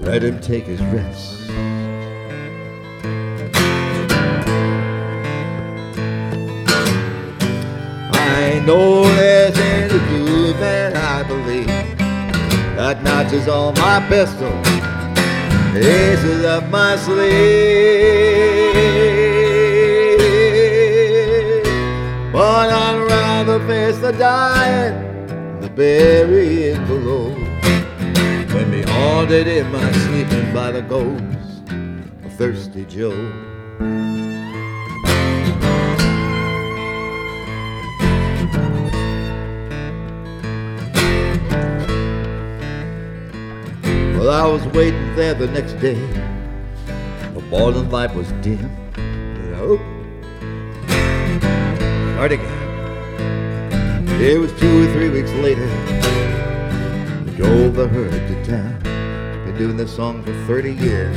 let 0.00 0.22
him 0.22 0.40
take 0.40 0.64
his 0.64 0.80
rest 0.82 1.31
I 8.42 8.58
know 8.58 9.04
there's 9.04 9.56
any 9.56 9.98
good 10.08 10.58
man 10.58 10.96
I 10.96 11.22
believe 11.22 11.66
that 12.76 13.00
notches 13.04 13.46
on 13.46 13.74
my 13.74 14.04
pistol 14.08 14.52
aces 15.76 16.44
up 16.44 16.68
my 16.68 16.96
sleeve. 16.96 17.22
But 22.32 22.70
I'd 22.70 23.06
rather 23.08 23.64
face 23.68 23.98
the 23.98 24.10
dying, 24.10 25.60
the 25.60 25.68
burying 25.68 26.84
below, 26.88 27.30
than 28.52 28.70
be 28.72 28.82
haunted 28.82 29.46
in 29.46 29.70
my 29.70 29.92
sleeping 29.92 30.52
by 30.52 30.72
the 30.72 30.82
ghost 30.82 31.62
of 32.24 32.32
Thirsty 32.32 32.86
Joe. 32.86 33.32
Well, 44.22 44.30
I 44.30 44.46
was 44.46 44.64
waiting 44.68 45.16
there 45.16 45.34
the 45.34 45.48
next 45.48 45.72
day. 45.80 45.98
The 47.34 47.40
morning 47.50 47.90
light 47.90 48.14
was 48.14 48.30
dim. 48.40 48.70
And 48.94 49.56
I. 49.56 49.76
Start 52.14 52.30
again. 52.30 54.08
It 54.20 54.38
was 54.38 54.52
two 54.60 54.84
or 54.84 54.92
three 54.92 55.08
weeks 55.08 55.32
later. 55.32 55.66
I 55.66 57.34
drove 57.34 57.74
the 57.74 57.88
herd 57.88 58.12
to 58.12 58.44
town. 58.44 58.80
Been 59.44 59.58
doing 59.58 59.76
this 59.76 59.92
song 59.92 60.22
for 60.22 60.32
30 60.46 60.72
years. 60.72 61.16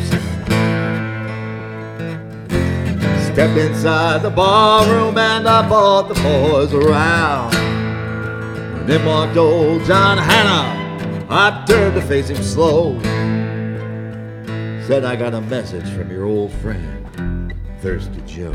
Stepped 3.28 3.56
inside 3.56 4.24
the 4.24 4.32
barroom 4.32 5.16
and 5.16 5.48
I 5.48 5.70
bought 5.70 6.08
the 6.08 6.16
boys 6.16 6.74
around. 6.74 7.54
And 7.54 8.90
then 8.90 9.06
walked 9.06 9.38
old 9.38 9.86
John 9.86 10.18
Hanna. 10.18 10.85
I 11.28 11.66
turned 11.68 11.96
to 11.96 12.02
face 12.02 12.30
him 12.30 12.44
slow. 12.44 13.00
Said, 14.86 15.04
I 15.04 15.16
got 15.16 15.34
a 15.34 15.42
message 15.42 15.90
from 15.90 16.12
your 16.12 16.26
old 16.26 16.52
friend, 16.54 17.56
Thirsty 17.82 18.22
Joe. 18.28 18.52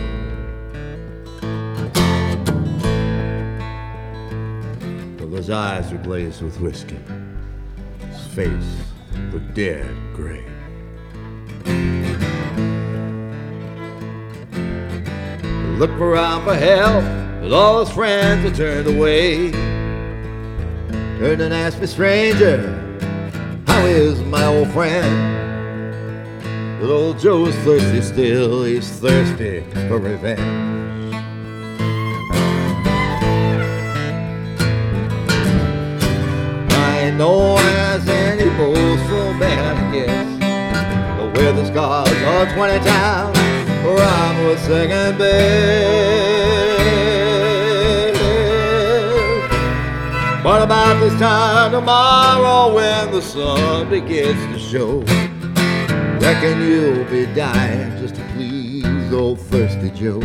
Well, 5.18 5.30
his 5.36 5.50
eyes 5.50 5.90
were 5.90 5.98
glazed 5.98 6.42
with 6.42 6.60
whiskey. 6.60 7.00
His 8.08 8.26
face 8.28 8.76
was 9.32 9.42
dead 9.54 9.92
gray. 10.14 10.44
Looked 15.76 15.94
around 15.94 16.44
for 16.44 16.54
help, 16.54 17.02
but 17.42 17.52
all 17.52 17.84
his 17.84 17.92
friends 17.92 18.44
had 18.44 18.54
turned 18.54 18.86
away. 18.86 19.69
Turned 21.20 21.42
and 21.42 21.52
asked 21.52 21.78
me, 21.78 21.86
stranger, 21.86 22.56
how 23.66 23.84
is 23.84 24.22
my 24.22 24.46
old 24.46 24.70
friend? 24.70 26.40
But 26.80 26.88
old 26.90 27.18
is 27.46 27.54
thirsty 27.56 28.00
still, 28.00 28.64
he's 28.64 28.88
thirsty 28.88 29.60
for 29.86 29.98
revenge. 29.98 30.40
Man 36.80 37.18
I 39.76 39.92
guess, 39.92 40.38
but 41.18 41.52
the 41.52 41.66
scars 41.66 42.08
are 42.08 42.46
20 42.54 42.78
times, 42.82 43.38
I'm 43.98 44.46
with 44.46 44.58
second. 44.60 45.20
What 50.43 50.62
about 50.62 50.99
this 51.01 51.12
time 51.20 51.72
tomorrow 51.72 52.74
when 52.74 53.11
the 53.11 53.20
sun 53.20 53.91
begins 53.91 54.41
to 54.55 54.59
show? 54.59 55.01
Reckon 56.18 56.62
you'll 56.62 57.05
be 57.05 57.26
dying 57.34 57.99
just 57.99 58.14
to 58.14 58.22
please 58.32 59.12
old 59.12 59.38
thirsty 59.38 59.91
Joe. 59.91 60.18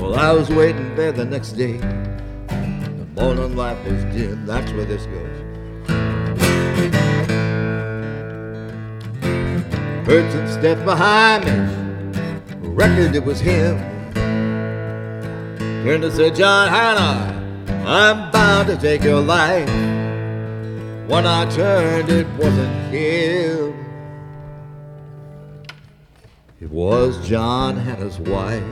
Well, 0.00 0.14
I 0.14 0.30
was 0.30 0.48
waiting 0.50 0.94
there 0.94 1.10
the 1.10 1.24
next 1.24 1.54
day. 1.54 1.78
The 1.78 3.08
morning 3.16 3.56
light 3.56 3.84
was 3.84 4.04
dim. 4.14 4.46
That's 4.46 4.70
where 4.70 4.84
this 4.84 5.06
goes. 5.06 5.38
Heard 10.06 10.30
some 10.30 10.48
steps 10.48 10.82
behind 10.82 11.44
me. 11.44 12.68
Reckoned 12.68 13.16
it 13.16 13.24
was 13.24 13.40
him. 13.40 13.91
And 15.84 16.12
said, 16.12 16.36
John 16.36 16.68
Hanna, 16.68 17.84
I'm 17.84 18.30
bound 18.30 18.68
to 18.68 18.76
take 18.76 19.02
your 19.02 19.20
life. 19.20 19.68
When 21.08 21.26
I 21.26 21.44
turned, 21.50 22.08
it 22.08 22.26
wasn't 22.38 22.94
him. 22.94 23.74
It 26.60 26.70
was 26.70 27.28
John 27.28 27.76
Hanna's 27.76 28.20
wife. 28.20 28.62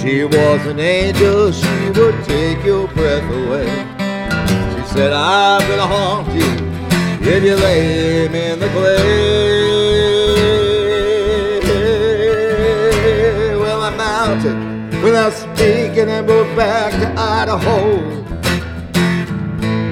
She 0.00 0.22
was 0.22 0.66
an 0.66 0.78
angel, 0.78 1.50
she 1.50 1.90
would 1.90 2.24
take 2.24 2.64
your 2.64 2.86
breath 2.88 3.24
away. 3.24 3.66
She 4.80 4.94
said, 4.94 5.12
I'm 5.12 5.68
gonna 5.68 5.86
haunt 5.86 6.28
you 6.32 7.28
if 7.28 7.42
you 7.42 7.56
lay 7.56 8.26
him 8.26 8.34
in 8.36 8.60
the 8.60 8.68
clay. 8.68 9.55
Without 15.06 15.32
speaking 15.32 16.08
and 16.08 16.26
moved 16.26 16.56
back 16.56 16.90
to 16.90 17.08
Idaho. 17.16 18.00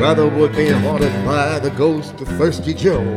Rather 0.01 0.29
would 0.29 0.57
be 0.57 0.69
haunted 0.71 1.13
by 1.25 1.61
the 1.61 1.71
ghost 1.71 2.21
of 2.21 2.27
Thirsty 2.37 2.75
Joe. 2.75 3.17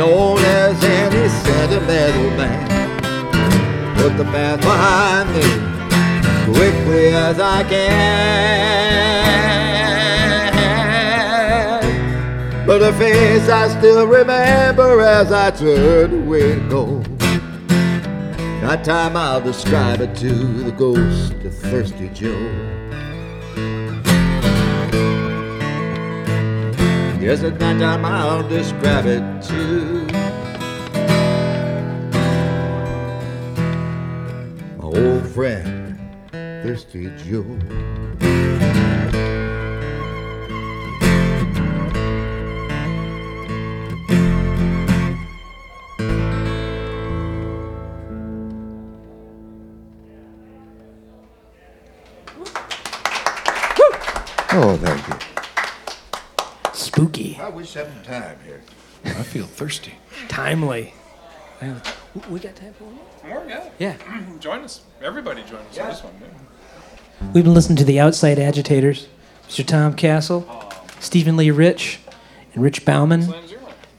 Known 0.00 0.38
as 0.38 0.82
any 0.82 1.28
sentimental 1.28 2.30
man. 2.30 2.66
Put 3.96 4.16
the 4.16 4.24
past 4.24 4.62
behind 4.62 5.28
me 5.36 5.42
quickly 6.54 7.08
as 7.08 7.38
I 7.38 7.62
can. 7.64 8.00
But 12.66 12.80
a 12.82 12.94
face 12.94 13.50
I 13.50 13.68
still 13.78 14.06
remember 14.06 15.02
as 15.02 15.32
I 15.32 15.50
turn 15.50 16.22
away 16.22 16.54
to 16.54 16.60
go. 16.70 17.02
That 18.62 18.82
time 18.82 19.18
I'll 19.18 19.42
describe 19.42 20.00
it 20.00 20.16
to 20.16 20.32
the 20.32 20.72
ghost 20.72 21.34
of 21.44 21.54
Thirsty 21.54 22.08
Joe. 22.08 22.79
Yes, 27.20 27.42
at 27.42 27.58
that 27.58 27.78
time 27.78 28.04
I'll 28.06 28.48
describe 28.48 29.04
it 29.04 29.20
to 29.42 30.06
my 34.78 34.84
old 34.84 35.26
friend, 35.28 35.98
Thirsty 36.32 37.10
Joe. 37.18 37.44
Oh, 54.52 54.76
thank 54.82 55.06
you. 55.06 55.19
Spooky, 57.64 57.80
I 57.80 57.82
wish 57.82 57.92
having 57.94 58.02
time 58.04 58.38
here. 58.44 58.60
I 59.04 59.22
feel 59.22 59.46
thirsty. 59.46 59.94
timely. 60.28 60.94
Well, 61.62 61.80
We 62.30 62.40
got 62.40 62.56
time 62.56 62.72
for 62.74 62.84
one 62.84 62.94
more? 62.94 63.44
More, 63.44 63.48
yeah. 63.48 63.68
Yeah. 63.78 64.20
Join 64.40 64.60
us. 64.64 64.82
Everybody 65.02 65.42
join 65.42 65.60
us 65.60 65.78
on 65.78 65.88
this 65.88 66.02
one. 66.02 67.32
We've 67.32 67.44
been 67.44 67.54
listening 67.54 67.76
to 67.76 67.84
the 67.84 68.00
Outside 68.00 68.38
Agitators, 68.38 69.08
Mr. 69.48 69.66
Tom 69.66 69.94
Kastle, 69.94 70.44
Stephen 71.00 71.36
Lee 71.36 71.50
Rich, 71.50 72.00
and 72.54 72.62
Rich 72.62 72.84
Bauman. 72.86 73.32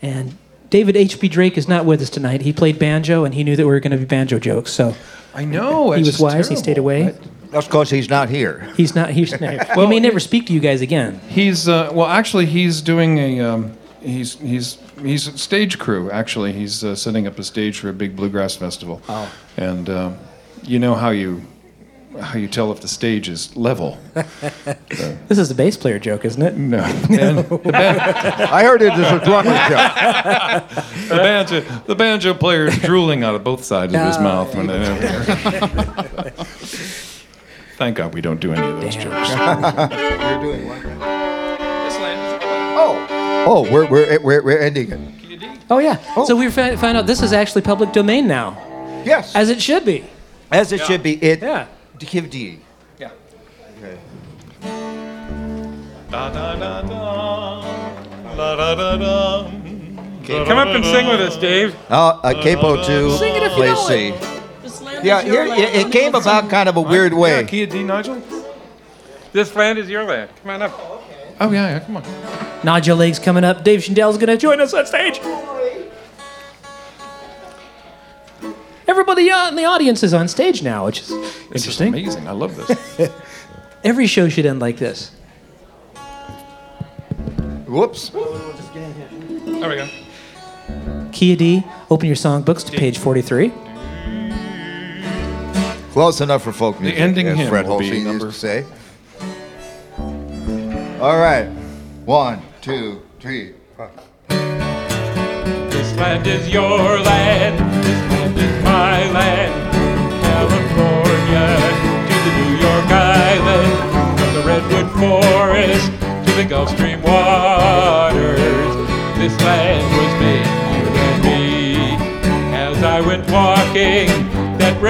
And 0.02 0.38
David 0.72 0.96
H.B. 0.96 1.28
Drake 1.28 1.58
is 1.58 1.68
not 1.68 1.86
with 1.86 2.02
us 2.02 2.10
tonight. 2.10 2.42
He 2.42 2.52
played 2.54 2.80
banjo, 2.80 3.24
and 3.26 3.34
he 3.36 3.44
knew 3.44 3.56
that 3.56 3.64
we 3.64 3.72
were 3.72 3.80
going 3.80 3.92
to 3.92 3.98
be 3.98 4.06
banjo 4.06 4.40
jokes, 4.40 4.72
so 4.72 4.96
I 5.36 5.46
know. 5.46 5.92
he 5.92 6.00
was 6.02 6.10
just 6.10 6.22
wise. 6.22 6.50
He 6.50 6.56
stayed 6.56 6.76
terrible. 6.76 6.90
away. 6.92 7.16
That's 7.52 7.68
because 7.68 7.90
he's 7.90 8.10
not 8.10 8.30
here. 8.30 8.72
He's 8.78 8.96
not. 8.96 9.10
He's. 9.12 9.40
not 9.40 9.68
Well, 9.76 9.86
he 9.86 9.88
may 9.88 10.00
never 10.00 10.20
speak 10.20 10.48
to 10.48 10.54
you 10.54 10.60
guys 10.60 10.82
again. 10.82 11.20
He's 11.28 11.68
uh, 11.68 11.92
well, 11.94 12.08
actually, 12.08 12.46
he's 12.46 12.82
doing 12.82 13.18
a. 13.18 13.42
Um, 13.42 13.78
he's 14.02 14.40
he's 14.40 14.78
he's 15.02 15.28
a 15.28 15.38
stage 15.38 15.78
crew. 15.78 16.10
Actually, 16.12 16.54
he's 16.54 16.84
uh, 16.84 16.96
setting 16.96 17.28
up 17.28 17.38
a 17.38 17.44
stage 17.44 17.80
for 17.80 17.90
a 17.90 17.94
big 17.94 18.16
bluegrass 18.16 18.56
festival. 18.56 19.02
Oh. 19.10 19.32
And 19.58 19.90
uh, 19.90 20.14
you 20.64 20.80
know 20.80 20.96
how 20.96 21.10
you 21.10 21.42
how 22.20 22.38
you 22.38 22.48
tell 22.48 22.72
if 22.72 22.82
the 22.82 22.88
stage 22.88 23.30
is 23.30 23.56
level. 23.56 23.98
This 25.28 25.38
is 25.38 25.50
a 25.50 25.56
bass 25.56 25.78
player 25.78 25.98
joke, 25.98 26.26
isn't 26.26 26.42
it? 26.42 26.58
No. 26.58 26.80
And 26.84 27.38
the, 27.48 27.58
ban- 27.64 28.00
I 28.02 28.64
heard 28.64 28.82
it 28.82 28.92
as 28.92 29.22
a 29.22 29.24
drummer 29.24 29.52
joke. 29.54 30.88
the 31.08 31.16
banjo 31.16 31.62
the 31.88 31.96
banjo 31.96 32.34
player 32.34 32.66
is 32.66 32.78
drooling 32.80 33.24
out 33.24 33.34
of 33.36 33.44
both 33.46 33.64
sides 33.64 33.94
of 33.94 34.02
his 34.02 34.20
mouth 34.20 34.54
when 34.54 34.68
they. 34.68 36.21
Thank 37.82 37.98
God 37.98 38.14
we 38.14 38.22
don't 38.22 38.40
do 38.40 38.54
any 38.54 38.62
of 38.68 38.80
those 38.80 38.96
jokes. 38.96 39.30
You're 39.32 40.40
doing 40.40 40.68
what? 40.68 40.82
Oh, 42.78 43.44
oh, 43.48 43.72
we're 43.74 43.88
we're 43.90 44.22
we're, 44.22 44.44
we're 44.44 44.60
ending 44.60 44.92
it. 44.92 45.60
Oh 45.68 45.80
yeah. 45.80 45.98
So 46.26 46.36
we 46.36 46.52
fi- 46.52 46.76
found 46.76 47.00
out 47.00 47.08
this 47.08 47.24
is 47.24 47.34
actually 47.34 47.64
public 47.64 47.92
domain 47.92 48.28
now, 48.28 48.52
Yes, 49.04 49.36
as 49.36 49.50
it 49.50 49.60
should 49.60 49.84
be. 49.84 50.06
as 50.52 50.72
it 50.72 50.82
should 50.82 51.02
be. 51.02 51.14
It. 51.24 51.42
Yeah. 51.42 51.66
Give 51.98 52.30
D. 52.30 52.60
Yeah. 53.00 53.10
Okay. 53.80 53.98
Da 56.12 56.30
da 56.30 56.56
da 56.58 56.82
da. 56.84 57.60
La 58.38 58.56
da 58.58 58.76
da 58.76 58.98
da. 58.98 59.50
Come 60.46 60.60
up 60.60 60.68
and 60.68 60.86
sing 60.86 61.08
with 61.08 61.20
us, 61.20 61.36
Dave. 61.36 61.76
Uh, 61.90 62.20
uh, 62.22 62.44
capo 62.44 62.86
two, 62.86 63.10
Sing 63.18 63.36
it 63.36 63.42
if 63.42 63.50
you 63.54 63.56
play 63.58 63.70
know 63.70 63.88
C. 63.88 64.10
it. 64.10 64.31
This 65.02 65.06
Yeah, 65.08 65.20
is 65.20 65.26
your 65.26 65.46
here 65.46 65.56
land. 65.56 65.76
it, 65.76 65.88
it 65.88 65.92
came 65.92 66.16
about 66.16 66.50
kind 66.50 66.70
of 66.70 66.78
a 66.78 66.82
weird 66.82 67.14
way. 67.14 67.44
key 67.46 67.64
of 67.64 67.70
D, 67.72 67.84
Nigel. 67.84 68.22
This 69.34 69.56
land 69.56 69.80
is 69.80 69.90
your 69.90 70.04
land. 70.04 70.30
Come 70.42 70.52
on 70.52 70.62
up. 70.64 70.72
Oh 71.40 71.50
yeah, 71.52 71.70
yeah. 71.70 71.80
Come 71.80 71.98
on. 71.98 72.04
Nigel 72.64 72.98
Lake's 72.98 73.18
coming 73.20 73.44
up. 73.44 73.64
Dave 73.64 73.84
Schindell's 73.84 74.18
going 74.18 74.28
to 74.28 74.38
join 74.38 74.62
us 74.62 74.74
on 74.74 74.86
stage. 74.86 75.20
Everybody 78.88 79.32
uh, 79.32 79.48
in 79.50 79.56
the 79.56 79.66
audience 79.66 80.04
is 80.04 80.14
on 80.14 80.28
stage 80.28 80.62
now, 80.64 80.86
which 80.86 81.02
is 81.02 81.08
This 81.10 81.36
is 81.68 81.80
interesting. 81.82 81.88
amazing. 81.90 82.28
I 82.28 82.32
love 82.32 82.56
this. 82.56 83.10
Every 83.84 84.06
show 84.06 84.28
should 84.30 84.46
end 84.46 84.60
like 84.60 84.78
this. 84.78 85.12
Whoops. 87.68 88.10
There 88.10 89.70
we 89.70 89.76
go. 89.78 89.88
Key 91.14 91.34
of 91.34 91.40
D, 91.40 91.64
open 91.90 92.06
your 92.08 92.16
songbooks 92.18 92.66
to 92.70 92.78
page 92.78 92.98
43. 92.98 93.52
Close 95.92 96.22
enough 96.22 96.44
for 96.44 96.52
folk 96.54 96.80
music. 96.80 96.98
The 96.98 97.02
ending 97.02 97.28
as 97.28 97.38
hymn 97.38 97.50
Fred 97.50 97.68
will 97.68 97.80
be 97.80 97.90
Holstein 97.90 98.06
used 98.06 98.08
number- 98.08 98.32
to 98.32 98.38
say. 98.38 98.66
All 101.02 101.18
right. 101.20 101.48
One, 102.06 102.42
two, 102.62 103.02
three. 103.20 103.54
four. 103.76 103.90
This 104.30 105.96
land 105.98 106.28
is 106.28 106.48
your 106.50 107.00
land. 107.00 107.84
This 107.84 108.10
land 108.12 108.38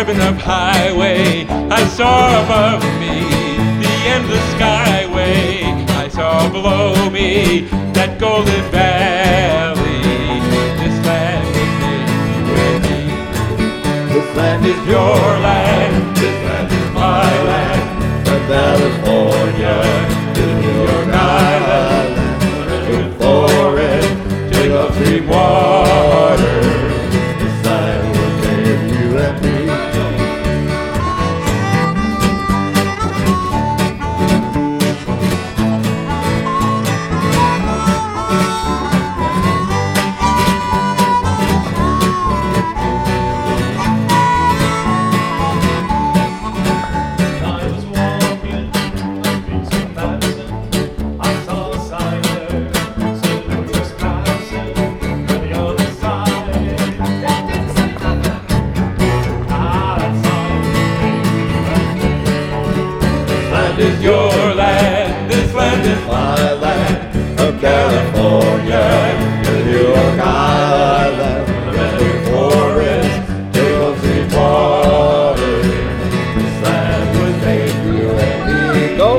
ribbon 0.02 0.22
of 0.22 0.38
highway, 0.38 1.45
I 1.47 1.86
saw 1.86 2.43
above 2.43 2.82
me 2.99 3.22
the 3.84 3.93
endless 4.10 4.47
skyway. 4.56 5.62
I 5.89 6.08
saw 6.08 6.49
below 6.49 7.08
me 7.12 7.68
that 7.93 8.20
golden 8.20 8.64
valley. 8.72 10.02
This 10.82 10.97
land 11.06 11.45
was 11.54 11.72
made 11.84 12.10
for 12.47 12.58
and 12.66 12.82
me. 12.88 13.02
This 14.14 14.30
land 14.36 14.66
is 14.66 14.82
your 14.88 15.22
land. 15.47 16.18
This 16.18 16.38
land 16.47 16.72
is 16.80 16.88
my 16.95 17.32
land. 17.49 17.84
From 18.26 18.41
California 18.56 19.78
to 20.36 20.43
New 20.62 20.78
York 20.82 21.10
Island, 21.14 22.10
redwood 22.72 23.10
forest 23.22 24.10
to 24.52 24.60
the 24.62 24.68
Gulf 24.68 24.95
Stream 24.95 25.28
water. 25.28 25.61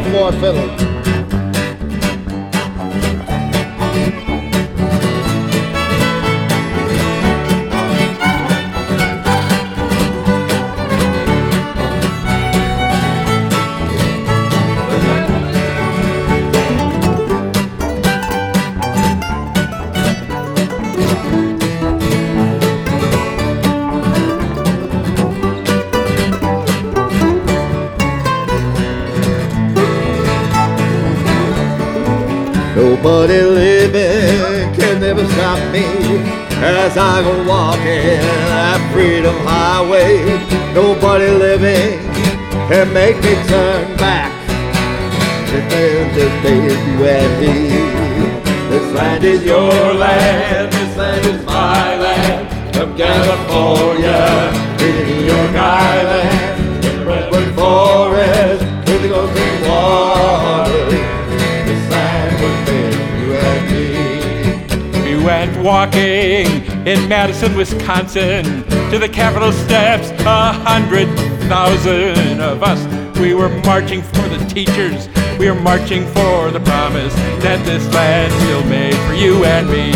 And 0.05 0.13
me. 0.17 1.03
Go 1.05 1.12
as 36.93 36.99
I 36.99 37.23
go 37.23 37.33
walking 37.49 38.21
that 38.53 38.81
freedom 38.93 39.35
highway. 39.47 40.21
Nobody 40.75 41.29
living 41.29 41.99
can 42.69 42.93
make 42.93 43.17
me 43.17 43.35
turn 43.49 43.97
back. 43.97 44.31
If 45.49 45.65
there's 45.71 46.13
just 46.15 46.37
you 46.45 47.05
and 47.05 47.33
me. 47.41 47.55
This 48.69 48.93
land 48.95 49.25
is 49.25 49.43
your 49.45 49.95
land, 49.95 50.73
this 50.73 50.97
land 50.97 51.25
is 51.27 51.47
my 51.47 51.97
land. 51.97 52.75
From 52.75 52.97
California 52.97 54.53
to 54.79 54.87
New 55.09 55.25
York 55.33 55.57
Island, 55.57 56.85
in 56.85 57.07
Redwood 57.07 57.55
Forest, 57.55 58.65
to 58.87 58.99
the 58.99 59.09
Golden 59.09 59.69
Water. 59.69 60.91
This 61.67 61.93
walking 65.63 66.52
in 66.87 67.09
Madison, 67.09 67.57
Wisconsin, 67.57 68.45
to 68.91 68.99
the 68.99 69.09
Capitol 69.09 69.53
steps. 69.53 70.11
A 70.27 70.53
hundred 70.53 71.07
thousand 71.49 72.41
of 72.41 72.63
us. 72.63 72.81
We 73.19 73.35
were 73.35 73.49
marching 73.65 74.03
for 74.03 74.29
the 74.29 74.39
teachers. 74.49 75.09
We 75.39 75.49
were 75.49 75.61
marching 75.61 76.07
for 76.09 76.51
the 76.51 76.61
promise 76.61 77.15
that 77.43 77.65
this 77.65 77.87
land 77.95 78.33
will 78.49 78.69
made 78.69 78.97
for 79.07 79.15
you 79.15 79.45
and 79.45 79.69
me. 79.69 79.93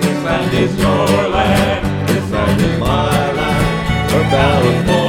This 0.00 0.24
land 0.24 0.54
is 0.54 0.78
your 0.78 1.28
land, 1.28 2.08
this 2.08 2.30
land 2.30 2.60
is 2.60 2.78
my 2.78 3.32
land. 3.32 4.10
From 4.10 4.22
California 4.30 4.99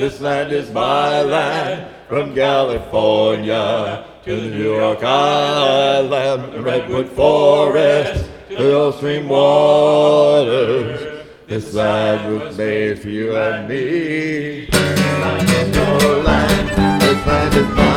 this 0.00 0.18
land 0.18 0.50
is 0.50 0.70
my 0.70 1.20
land. 1.22 1.94
From 2.08 2.34
California 2.34 4.06
to 4.24 4.34
the 4.34 4.48
New 4.48 4.74
York 4.74 5.04
Island, 5.04 6.54
the 6.54 6.62
Redwood 6.62 7.08
Forest, 7.10 8.24
to 8.48 8.56
the 8.56 8.62
Gulf 8.62 8.96
Stream 8.96 9.28
waters. 9.28 11.24
This 11.46 11.74
land 11.74 12.40
was 12.40 12.56
made 12.56 12.98
for 13.00 13.10
you 13.10 13.36
and 13.36 13.68
me. 13.68 14.66
This 14.72 15.20
land 15.20 15.50
is 15.50 15.76
your 15.76 16.22
land, 16.22 17.02
this 17.02 17.26
land 17.26 17.54
is 17.54 17.76
my 17.76 17.89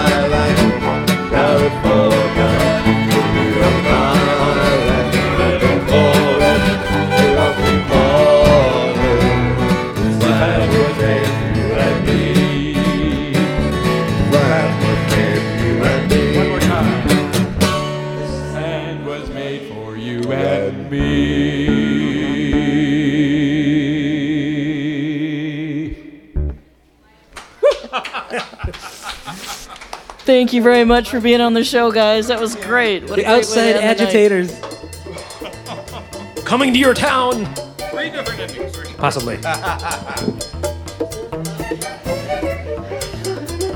Thank 30.25 30.53
you 30.53 30.63
very 30.63 30.85
much 30.85 31.09
for 31.09 31.19
being 31.19 31.41
on 31.41 31.53
the 31.53 31.65
show, 31.65 31.91
guys. 31.91 32.27
That 32.27 32.39
was 32.39 32.55
great. 32.55 33.01
What 33.03 33.17
The 33.17 33.23
great 33.23 33.25
outside 33.25 33.75
end 33.75 33.99
the 33.99 34.03
agitators. 34.03 34.57
Coming 36.45 36.71
to 36.71 36.79
your 36.79 36.93
town. 36.93 37.45
Possibly. 38.97 39.37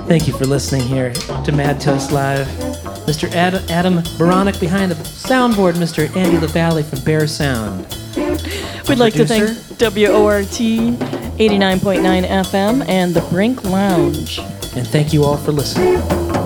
Thank 0.08 0.26
you 0.26 0.34
for 0.38 0.46
listening 0.46 0.84
here 0.84 1.12
to 1.12 1.52
Mad 1.52 1.82
Toast 1.82 2.14
Live. 2.14 2.48
Mr. 3.08 3.30
Adam, 3.34 3.62
Adam 3.70 4.02
Baronic 4.18 4.58
behind 4.58 4.90
the 4.90 4.96
soundboard, 4.96 5.74
Mr. 5.74 6.16
Andy 6.16 6.38
LaValle 6.38 6.84
from 6.84 7.04
Bear 7.04 7.28
Sound. 7.28 7.86
We'd 8.88 9.00
like 9.00 9.16
to 9.16 9.26
thank 9.26 9.50
WORT 9.82 10.46
89.9 10.46 12.26
FM 12.26 12.88
and 12.88 13.14
the 13.14 13.22
Brink 13.30 13.66
Lounge. 13.66 14.40
And 14.40 14.88
thank 14.88 15.12
you 15.12 15.26
all 15.26 15.36
for 15.36 15.52
listening. 15.52 16.37